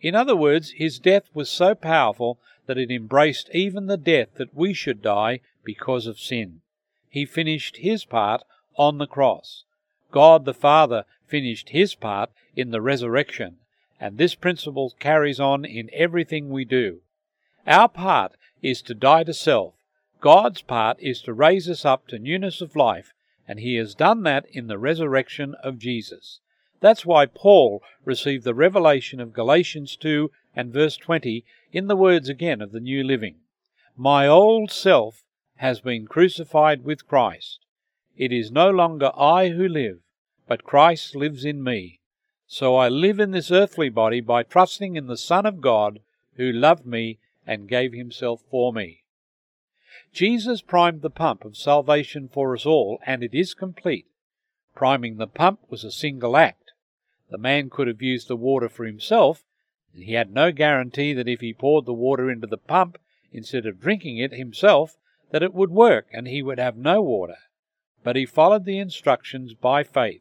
In 0.00 0.14
other 0.14 0.34
words, 0.34 0.72
his 0.72 0.98
death 0.98 1.28
was 1.32 1.48
so 1.48 1.74
powerful 1.74 2.38
that 2.66 2.78
it 2.78 2.90
embraced 2.90 3.48
even 3.52 3.86
the 3.86 3.96
death 3.96 4.34
that 4.34 4.54
we 4.54 4.74
should 4.74 5.02
die 5.02 5.40
because 5.64 6.06
of 6.06 6.18
sin. 6.18 6.60
He 7.08 7.24
finished 7.24 7.76
his 7.76 8.04
part 8.04 8.42
on 8.76 8.98
the 8.98 9.06
cross. 9.06 9.64
God 10.10 10.44
the 10.44 10.54
Father 10.54 11.04
finished 11.26 11.70
his 11.70 11.94
part 11.94 12.30
in 12.56 12.70
the 12.70 12.80
resurrection, 12.80 13.56
and 14.00 14.18
this 14.18 14.34
principle 14.34 14.94
carries 14.98 15.38
on 15.38 15.64
in 15.64 15.88
everything 15.92 16.50
we 16.50 16.64
do. 16.64 17.00
Our 17.66 17.88
part 17.88 18.32
is 18.62 18.82
to 18.82 18.94
die 18.94 19.24
to 19.24 19.34
self. 19.34 19.74
God's 20.20 20.62
part 20.62 20.98
is 21.00 21.22
to 21.22 21.32
raise 21.32 21.68
us 21.68 21.84
up 21.84 22.06
to 22.08 22.18
newness 22.18 22.60
of 22.60 22.76
life, 22.76 23.12
and 23.46 23.60
he 23.60 23.76
has 23.76 23.94
done 23.94 24.22
that 24.24 24.46
in 24.50 24.66
the 24.66 24.78
resurrection 24.78 25.54
of 25.62 25.78
Jesus. 25.78 26.40
That's 26.82 27.06
why 27.06 27.26
Paul 27.26 27.80
received 28.04 28.42
the 28.42 28.54
revelation 28.54 29.20
of 29.20 29.32
Galatians 29.32 29.96
2 29.96 30.32
and 30.56 30.72
verse 30.72 30.96
20 30.96 31.44
in 31.72 31.86
the 31.86 31.94
words 31.94 32.28
again 32.28 32.60
of 32.60 32.72
the 32.72 32.80
New 32.80 33.04
Living. 33.04 33.36
My 33.96 34.26
old 34.26 34.72
self 34.72 35.22
has 35.58 35.78
been 35.78 36.08
crucified 36.08 36.82
with 36.82 37.06
Christ. 37.06 37.60
It 38.16 38.32
is 38.32 38.50
no 38.50 38.68
longer 38.68 39.12
I 39.16 39.50
who 39.50 39.68
live, 39.68 40.00
but 40.48 40.64
Christ 40.64 41.14
lives 41.14 41.44
in 41.44 41.62
me. 41.62 42.00
So 42.48 42.74
I 42.74 42.88
live 42.88 43.20
in 43.20 43.30
this 43.30 43.52
earthly 43.52 43.88
body 43.88 44.20
by 44.20 44.42
trusting 44.42 44.96
in 44.96 45.06
the 45.06 45.16
Son 45.16 45.46
of 45.46 45.60
God 45.60 46.00
who 46.34 46.50
loved 46.50 46.84
me 46.84 47.20
and 47.46 47.68
gave 47.68 47.92
himself 47.92 48.42
for 48.50 48.72
me. 48.72 49.04
Jesus 50.12 50.60
primed 50.60 51.02
the 51.02 51.10
pump 51.10 51.44
of 51.44 51.56
salvation 51.56 52.28
for 52.28 52.52
us 52.56 52.66
all, 52.66 52.98
and 53.06 53.22
it 53.22 53.34
is 53.34 53.54
complete. 53.54 54.06
Priming 54.74 55.18
the 55.18 55.28
pump 55.28 55.60
was 55.70 55.84
a 55.84 55.92
single 55.92 56.36
act. 56.36 56.61
The 57.32 57.38
man 57.38 57.70
could 57.70 57.86
have 57.86 58.02
used 58.02 58.28
the 58.28 58.36
water 58.36 58.68
for 58.68 58.84
himself, 58.84 59.42
and 59.94 60.04
he 60.04 60.12
had 60.12 60.34
no 60.34 60.52
guarantee 60.52 61.14
that 61.14 61.28
if 61.28 61.40
he 61.40 61.54
poured 61.54 61.86
the 61.86 61.94
water 61.94 62.30
into 62.30 62.46
the 62.46 62.58
pump 62.58 62.98
instead 63.32 63.64
of 63.64 63.80
drinking 63.80 64.18
it 64.18 64.32
himself, 64.32 64.98
that 65.30 65.42
it 65.42 65.54
would 65.54 65.70
work 65.70 66.08
and 66.12 66.28
he 66.28 66.42
would 66.42 66.58
have 66.58 66.76
no 66.76 67.00
water. 67.00 67.38
But 68.04 68.16
he 68.16 68.26
followed 68.26 68.66
the 68.66 68.76
instructions 68.76 69.54
by 69.54 69.82
faith. 69.82 70.20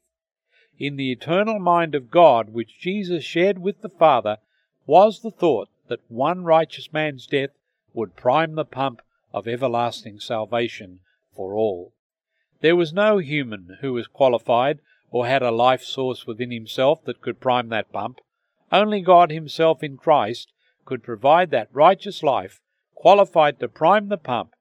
In 0.80 0.96
the 0.96 1.12
eternal 1.12 1.60
mind 1.60 1.96
of 1.96 2.12
God, 2.12 2.54
which 2.54 2.80
Jesus 2.80 3.26
shared 3.26 3.60
with 3.60 3.82
the 3.82 3.90
Father, 3.90 4.38
was 4.86 5.20
the 5.20 5.32
thought 5.32 5.68
that 5.90 6.10
one 6.10 6.46
righteous 6.46 6.94
man's 6.94 7.28
death 7.28 7.52
would 7.94 8.16
prime 8.16 8.56
the 8.56 8.64
pump 8.64 9.02
of 9.34 9.50
everlasting 9.50 10.22
salvation 10.22 11.02
for 11.36 11.56
all. 11.56 11.92
There 12.62 12.78
was 12.78 12.94
no 12.94 13.18
human 13.18 13.80
who 13.82 13.92
was 13.92 14.08
qualified 14.08 14.80
or 15.12 15.28
had 15.28 15.44
a 15.44 15.52
life 15.52 15.84
source 15.84 16.26
within 16.26 16.50
himself 16.52 17.04
that 17.04 17.22
could 17.22 17.40
prime 17.40 17.70
that 17.70 17.92
pump. 17.92 18.20
Only 18.72 19.02
God 19.02 19.32
Himself 19.32 19.84
in 19.84 19.98
Christ 19.98 20.54
could 20.86 21.04
provide 21.04 21.52
that 21.52 21.70
righteous 21.74 22.24
life 22.24 22.62
qualified 22.96 23.60
to 23.60 23.68
prime 23.68 24.08
the 24.08 24.18
pump. 24.18 24.54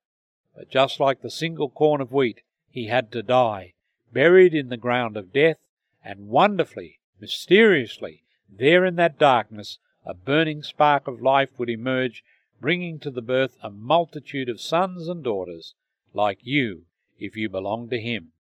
But 0.57 0.69
just 0.69 0.99
like 0.99 1.23
the 1.23 1.31
single 1.31 1.71
corn 1.71 2.01
of 2.01 2.13
wheat, 2.13 2.41
he 2.69 2.87
had 2.87 3.13
to 3.13 3.23
die, 3.23 3.75
buried 4.13 4.53
in 4.53 4.69
the 4.69 4.77
ground 4.77 5.17
of 5.17 5.33
death, 5.33 5.59
and 6.05 6.29
wonderfully, 6.29 6.99
mysteriously, 7.21 8.25
there 8.49 8.85
in 8.85 8.97
that 8.97 9.19
darkness, 9.19 9.79
a 10.05 10.15
burning 10.15 10.63
spark 10.63 11.07
of 11.07 11.23
life 11.23 11.51
would 11.59 11.71
emerge, 11.71 12.25
bringing 12.61 12.99
to 12.99 13.11
the 13.11 13.23
birth 13.23 13.57
a 13.63 13.71
multitude 13.71 14.49
of 14.49 14.61
sons 14.61 15.07
and 15.07 15.23
daughters, 15.23 15.75
like 16.13 16.39
you, 16.43 16.87
if 17.19 17.37
you 17.37 17.49
belong 17.49 17.89
to 17.91 18.01
Him. 18.01 18.33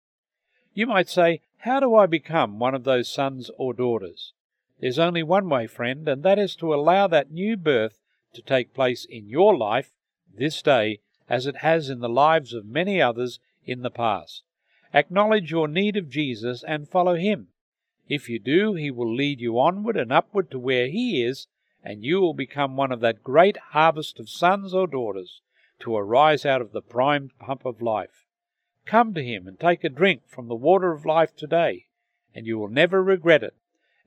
You 0.74 0.86
might 0.86 1.08
say, 1.08 1.40
How 1.58 1.80
do 1.80 1.94
I 1.94 2.06
become 2.06 2.58
one 2.58 2.74
of 2.74 2.84
those 2.84 3.08
sons 3.08 3.50
or 3.56 3.72
daughters? 3.72 4.32
There's 4.80 4.98
only 4.98 5.22
one 5.22 5.48
way, 5.48 5.66
friend, 5.66 6.08
and 6.08 6.22
that 6.22 6.38
is 6.38 6.54
to 6.56 6.72
allow 6.72 7.06
that 7.08 7.32
new 7.32 7.56
birth 7.56 7.98
to 8.34 8.42
take 8.42 8.74
place 8.74 9.04
in 9.04 9.28
your 9.28 9.56
life 9.56 9.92
this 10.32 10.62
day 10.62 11.00
as 11.28 11.46
it 11.46 11.56
has 11.56 11.90
in 11.90 12.00
the 12.00 12.08
lives 12.08 12.52
of 12.52 12.64
many 12.64 13.02
others 13.02 13.40
in 13.64 13.82
the 13.82 13.90
past. 13.90 14.42
Acknowledge 14.94 15.50
your 15.50 15.68
need 15.68 15.96
of 15.96 16.08
Jesus 16.08 16.62
and 16.66 16.88
follow 16.88 17.14
Him. 17.14 17.48
If 18.08 18.28
you 18.28 18.38
do, 18.38 18.74
He 18.74 18.90
will 18.90 19.12
lead 19.12 19.40
you 19.40 19.58
onward 19.58 19.96
and 19.96 20.12
upward 20.12 20.50
to 20.52 20.58
where 20.58 20.88
He 20.88 21.22
is, 21.22 21.46
and 21.82 22.04
you 22.04 22.20
will 22.20 22.34
become 22.34 22.76
one 22.76 22.92
of 22.92 23.00
that 23.00 23.22
great 23.22 23.56
harvest 23.72 24.18
of 24.18 24.30
sons 24.30 24.72
or 24.72 24.86
daughters 24.86 25.40
to 25.80 25.96
arise 25.96 26.46
out 26.46 26.60
of 26.60 26.72
the 26.72 26.82
primed 26.82 27.32
pump 27.38 27.64
of 27.64 27.82
life. 27.82 28.27
Come 28.88 29.12
to 29.12 29.22
Him 29.22 29.46
and 29.46 29.60
take 29.60 29.84
a 29.84 29.90
drink 29.90 30.22
from 30.26 30.48
the 30.48 30.54
water 30.54 30.92
of 30.92 31.04
life 31.04 31.36
today, 31.36 31.88
and 32.34 32.46
you 32.46 32.58
will 32.58 32.70
never 32.70 33.02
regret 33.02 33.42
it. 33.42 33.54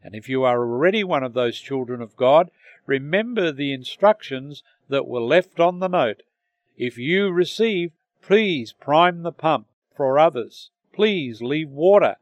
And 0.03 0.15
if 0.15 0.27
you 0.27 0.43
are 0.43 0.57
already 0.57 1.03
one 1.03 1.21
of 1.21 1.35
those 1.35 1.59
children 1.59 2.01
of 2.01 2.15
God, 2.15 2.49
remember 2.87 3.51
the 3.51 3.73
instructions 3.73 4.63
that 4.89 5.07
were 5.07 5.21
left 5.21 5.59
on 5.59 5.79
the 5.79 5.87
note. 5.87 6.23
If 6.77 6.97
you 6.97 7.29
receive, 7.29 7.91
please 8.23 8.73
prime 8.73 9.21
the 9.21 9.31
pump 9.31 9.67
for 9.95 10.17
others. 10.17 10.71
Please 10.93 11.43
leave 11.43 11.69
water 11.69 12.15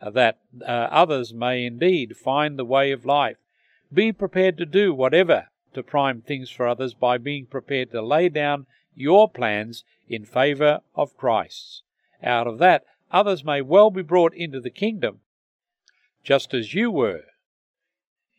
uh, 0.00 0.10
that 0.10 0.40
uh, 0.60 0.88
others 0.90 1.32
may 1.32 1.64
indeed 1.64 2.16
find 2.16 2.58
the 2.58 2.64
way 2.64 2.90
of 2.90 3.06
life. 3.06 3.36
Be 3.92 4.10
prepared 4.10 4.58
to 4.58 4.66
do 4.66 4.92
whatever 4.92 5.46
to 5.74 5.84
prime 5.84 6.20
things 6.20 6.50
for 6.50 6.66
others 6.66 6.94
by 6.94 7.16
being 7.16 7.46
prepared 7.46 7.92
to 7.92 8.02
lay 8.02 8.28
down 8.28 8.66
your 8.96 9.28
plans 9.28 9.84
in 10.08 10.24
favor 10.24 10.80
of 10.96 11.16
Christ's. 11.16 11.82
Out 12.22 12.46
of 12.46 12.58
that, 12.58 12.84
others 13.10 13.44
may 13.44 13.60
well 13.60 13.90
be 13.90 14.02
brought 14.02 14.34
into 14.34 14.60
the 14.60 14.70
kingdom 14.70 15.20
just 16.22 16.54
as 16.54 16.72
you 16.72 16.90
were. 16.90 17.24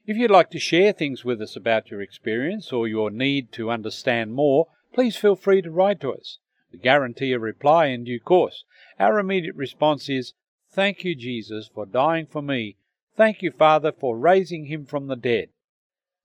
If 0.05 0.17
you'd 0.17 0.31
like 0.31 0.49
to 0.51 0.59
share 0.59 0.93
things 0.93 1.23
with 1.23 1.41
us 1.41 1.55
about 1.55 1.91
your 1.91 2.01
experience 2.01 2.71
or 2.71 2.87
your 2.87 3.09
need 3.09 3.51
to 3.53 3.69
understand 3.69 4.33
more, 4.33 4.67
please 4.93 5.15
feel 5.15 5.35
free 5.35 5.61
to 5.61 5.71
write 5.71 6.01
to 6.01 6.13
us. 6.13 6.39
We 6.71 6.79
guarantee 6.79 7.31
a 7.33 7.39
reply 7.39 7.87
in 7.87 8.03
due 8.03 8.19
course. 8.19 8.63
Our 8.99 9.19
immediate 9.19 9.55
response 9.55 10.09
is, 10.09 10.33
Thank 10.69 11.03
you, 11.03 11.15
Jesus, 11.15 11.67
for 11.67 11.85
dying 11.85 12.25
for 12.25 12.41
me. 12.41 12.77
Thank 13.15 13.41
you, 13.41 13.51
Father, 13.51 13.91
for 13.91 14.17
raising 14.17 14.65
him 14.65 14.85
from 14.85 15.07
the 15.07 15.15
dead. 15.15 15.49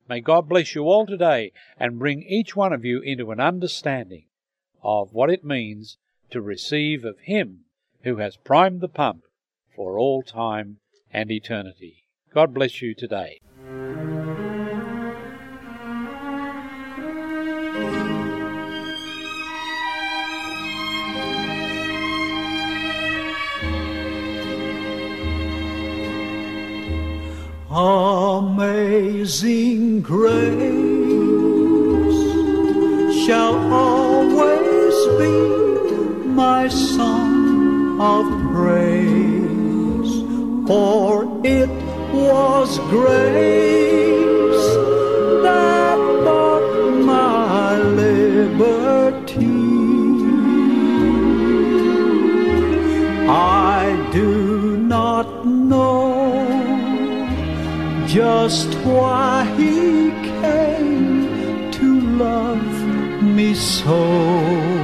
May 0.09 0.21
God 0.21 0.49
bless 0.49 0.75
you 0.75 0.85
all 0.85 1.07
today 1.07 1.53
and 1.79 1.99
bring 1.99 2.23
each 2.23 2.57
one 2.57 2.73
of 2.73 2.85
you 2.85 3.01
into 3.01 3.31
an 3.31 3.41
understanding 3.41 4.25
of 4.83 5.13
what 5.13 5.31
it 5.31 5.45
means 5.45 5.99
to 6.31 6.41
receive 6.41 7.05
of 7.05 7.19
Him 7.21 7.65
who 8.03 8.17
has 8.17 8.37
primed 8.37 8.81
the 8.81 8.89
pump 8.89 9.25
for 9.75 9.99
all 9.99 10.23
time 10.23 10.79
and 11.13 11.31
eternity. 11.31 12.05
God 12.33 12.55
bless 12.55 12.83
you 12.83 12.95
today. 12.95 13.41
Amazing 28.91 30.03
grace 30.03 30.49
shall 33.25 33.73
always 33.73 34.97
be 35.19 35.68
my 36.39 36.69
song 36.69 38.01
of 38.01 38.25
praise, 38.53 40.13
for 40.69 41.25
it 41.45 41.69
was 42.13 42.79
grace 42.95 44.67
that 45.47 45.99
bought 46.25 46.69
my 47.13 47.77
liberty. 48.03 49.47
I 53.29 53.83
do 54.13 54.77
not 54.77 55.45
know 55.45 56.23
just 58.07 58.69
why 58.87 59.45
he 59.57 60.13
came 60.41 61.73
to 61.73 62.01
love 62.25 62.73
me 63.23 63.55
so. 63.55 64.78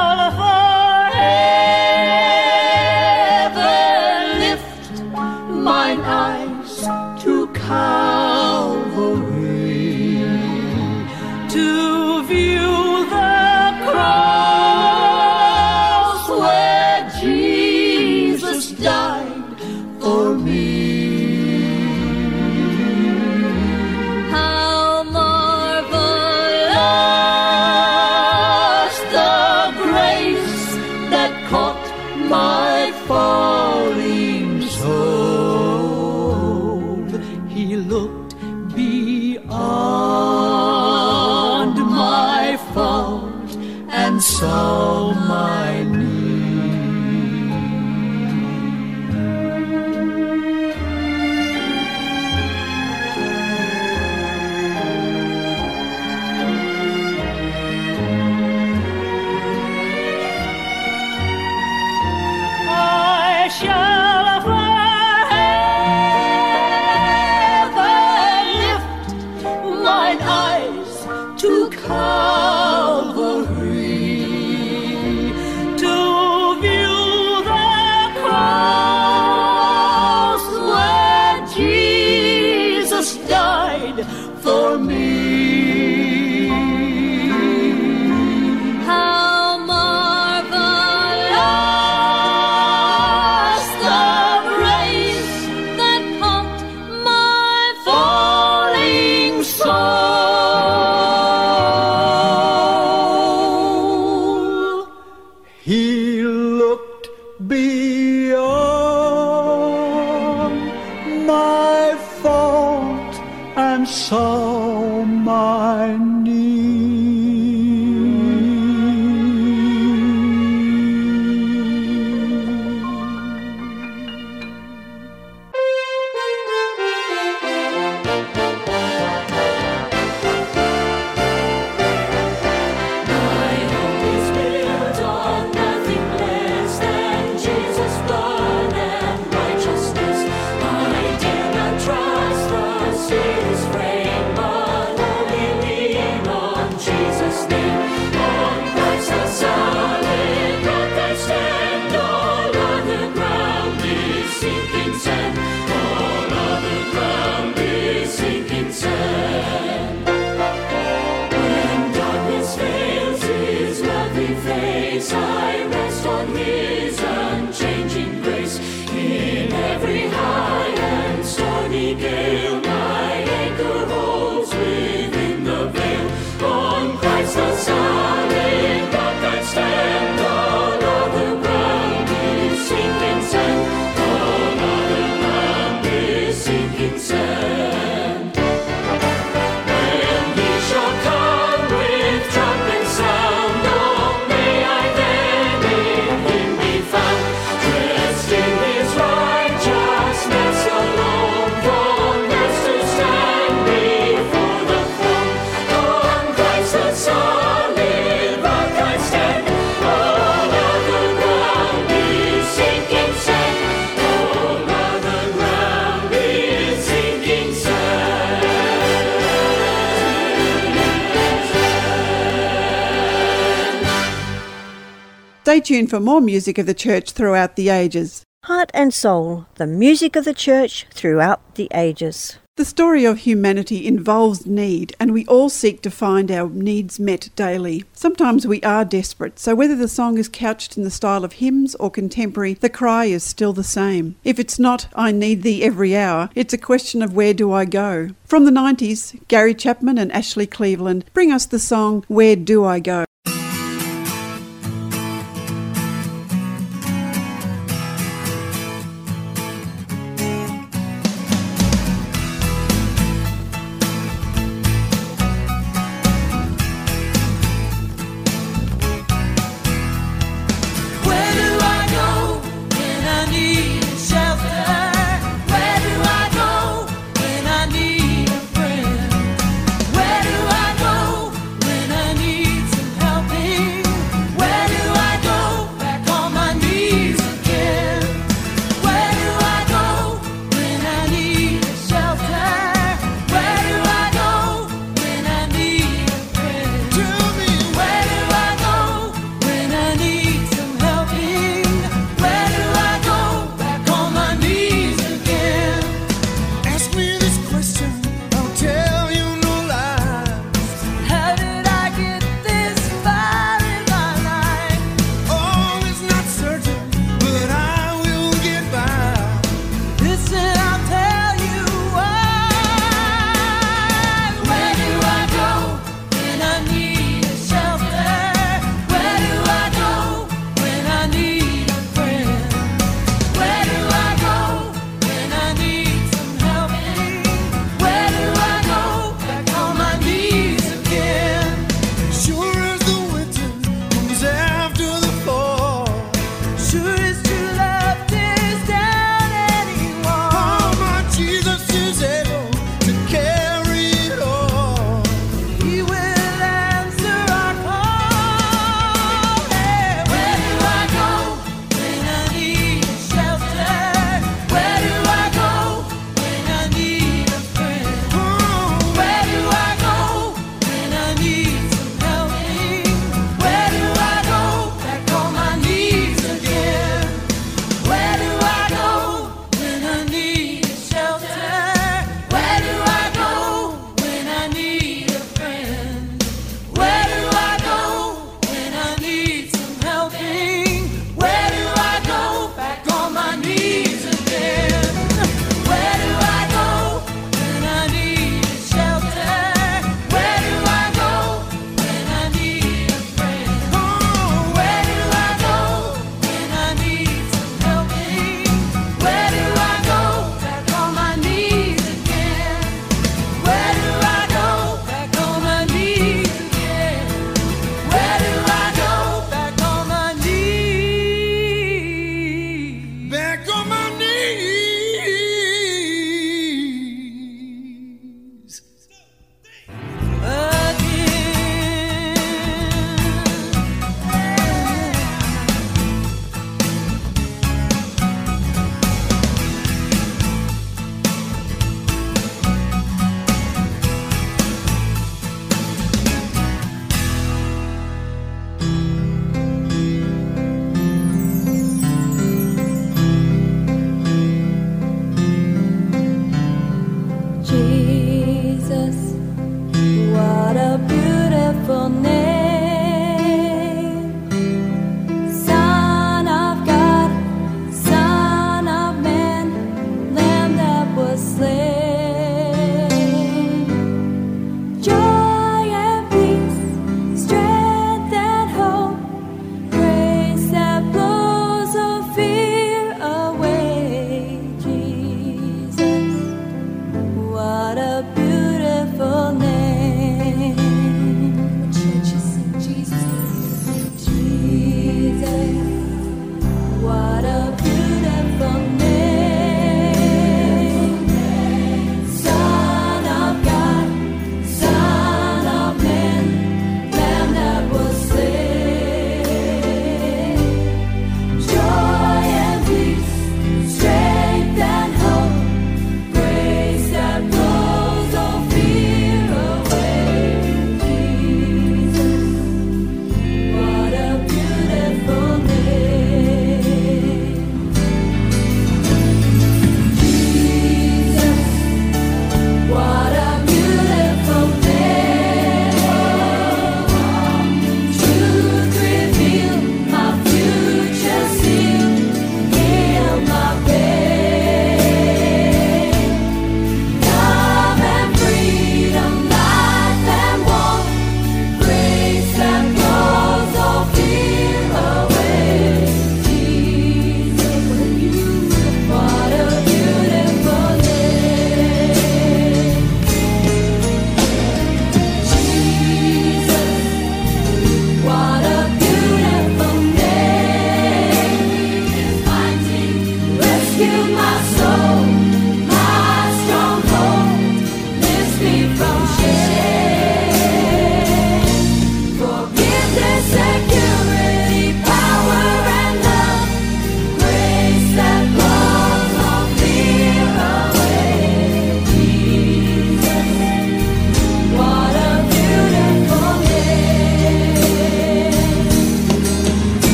Stay 225.54 225.60
tuned 225.60 225.88
for 225.88 226.00
more 226.00 226.20
music 226.20 226.58
of 226.58 226.66
the 226.66 226.74
church 226.74 227.12
throughout 227.12 227.54
the 227.54 227.68
ages. 227.68 228.24
Heart 228.42 228.72
and 228.74 228.92
Soul, 228.92 229.46
the 229.54 229.68
music 229.68 230.16
of 230.16 230.24
the 230.24 230.34
church 230.34 230.84
throughout 230.92 231.54
the 231.54 231.68
ages. 231.72 232.38
The 232.56 232.64
story 232.64 233.04
of 233.04 233.18
humanity 233.18 233.86
involves 233.86 234.46
need, 234.46 234.96
and 234.98 235.12
we 235.12 235.24
all 235.26 235.48
seek 235.48 235.80
to 235.82 235.92
find 235.92 236.28
our 236.28 236.48
needs 236.48 236.98
met 236.98 237.28
daily. 237.36 237.84
Sometimes 237.92 238.48
we 238.48 238.60
are 238.62 238.84
desperate, 238.84 239.38
so 239.38 239.54
whether 239.54 239.76
the 239.76 239.86
song 239.86 240.18
is 240.18 240.28
couched 240.28 240.76
in 240.76 240.82
the 240.82 240.90
style 240.90 241.24
of 241.24 241.34
hymns 241.34 241.76
or 241.76 241.88
contemporary, 241.88 242.54
the 242.54 242.68
cry 242.68 243.04
is 243.04 243.22
still 243.22 243.52
the 243.52 243.62
same. 243.62 244.16
If 244.24 244.40
it's 244.40 244.58
not, 244.58 244.88
I 244.96 245.12
need 245.12 245.42
thee 245.42 245.62
every 245.62 245.96
hour, 245.96 246.30
it's 246.34 246.52
a 246.52 246.58
question 246.58 247.00
of 247.00 247.14
where 247.14 247.32
do 247.32 247.52
I 247.52 247.64
go? 247.64 248.08
From 248.24 248.44
the 248.44 248.50
90s, 248.50 249.20
Gary 249.28 249.54
Chapman 249.54 249.98
and 249.98 250.10
Ashley 250.10 250.48
Cleveland 250.48 251.04
bring 251.14 251.30
us 251.30 251.46
the 251.46 251.60
song 251.60 252.04
Where 252.08 252.34
Do 252.34 252.64
I 252.64 252.80
Go? 252.80 253.04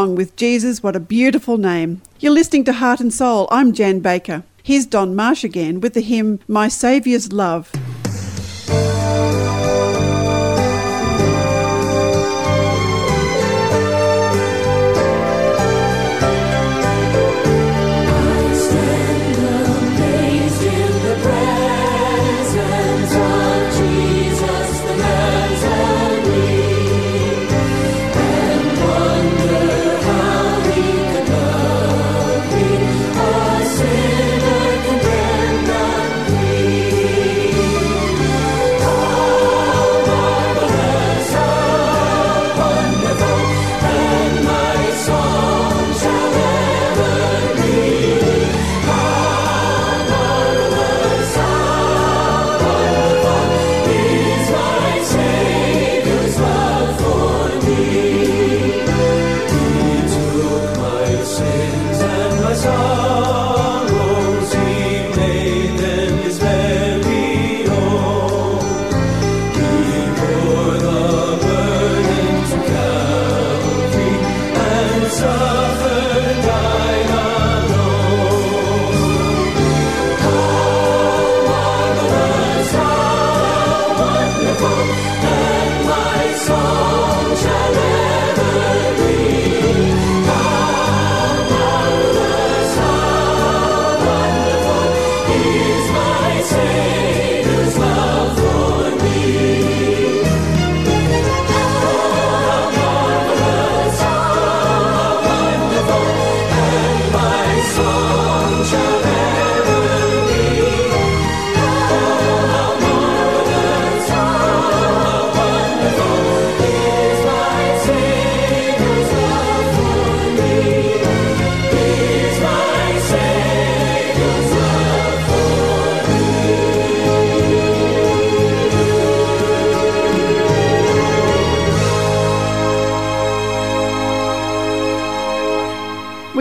song 0.00 0.14
with 0.14 0.34
Jesus, 0.34 0.82
what 0.82 0.96
a 0.96 1.00
beautiful 1.00 1.58
name. 1.58 2.00
You're 2.20 2.32
listening 2.32 2.64
to 2.64 2.72
Heart 2.72 3.00
and 3.00 3.12
Soul. 3.12 3.46
I'm 3.50 3.74
Jan 3.74 4.00
Baker. 4.00 4.44
Here's 4.62 4.86
Don 4.86 5.14
Marsh 5.14 5.44
again 5.44 5.78
with 5.82 5.92
the 5.92 6.00
hymn 6.00 6.40
My 6.48 6.68
Saviour's 6.68 7.34
Love. 7.34 7.70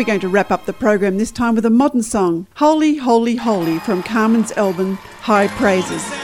going 0.09 0.19
to 0.19 0.27
wrap 0.27 0.49
up 0.49 0.65
the 0.65 0.73
program 0.73 1.19
this 1.19 1.29
time 1.29 1.53
with 1.53 1.67
a 1.67 1.69
modern 1.69 2.01
song, 2.01 2.47
Holy, 2.55 2.95
Holy, 2.95 3.35
Holy, 3.35 3.77
from 3.77 4.01
Carmen's 4.01 4.51
album 4.53 4.95
High 5.21 5.47
Praises. 5.49 6.18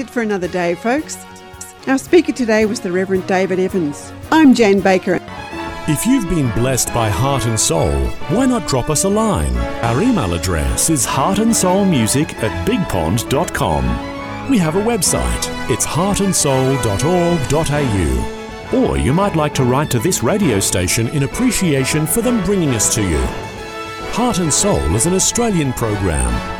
It 0.00 0.10
for 0.10 0.22
another 0.22 0.48
day, 0.48 0.74
folks. 0.74 1.24
Our 1.86 1.98
speaker 1.98 2.32
today 2.32 2.66
was 2.66 2.80
the 2.80 2.90
Reverend 2.90 3.26
David 3.26 3.60
Evans. 3.60 4.12
I'm 4.32 4.54
Jan 4.54 4.80
Baker. 4.80 5.20
If 5.88 6.04
you've 6.06 6.28
been 6.28 6.50
blessed 6.52 6.92
by 6.92 7.08
Heart 7.08 7.46
and 7.46 7.58
Soul, 7.58 7.90
why 8.28 8.44
not 8.46 8.68
drop 8.68 8.90
us 8.90 9.04
a 9.04 9.08
line? 9.08 9.56
Our 9.84 10.02
email 10.02 10.34
address 10.34 10.90
is 10.90 11.06
heartandsoulmusic 11.06 12.34
at 12.34 12.68
bigpond.com. 12.68 14.50
We 14.50 14.58
have 14.58 14.76
a 14.76 14.82
website. 14.82 15.70
It's 15.70 15.86
heartandsoul.org.au. 15.86 18.78
Or 18.78 18.98
you 18.98 19.12
might 19.12 19.34
like 19.36 19.54
to 19.54 19.64
write 19.64 19.90
to 19.90 19.98
this 19.98 20.22
radio 20.22 20.60
station 20.60 21.08
in 21.08 21.24
appreciation 21.24 22.06
for 22.06 22.22
them 22.22 22.44
bringing 22.44 22.70
us 22.70 22.94
to 22.94 23.02
you. 23.02 23.18
Heart 24.12 24.38
and 24.38 24.52
Soul 24.52 24.94
is 24.94 25.06
an 25.06 25.14
Australian 25.14 25.72
program 25.72 26.59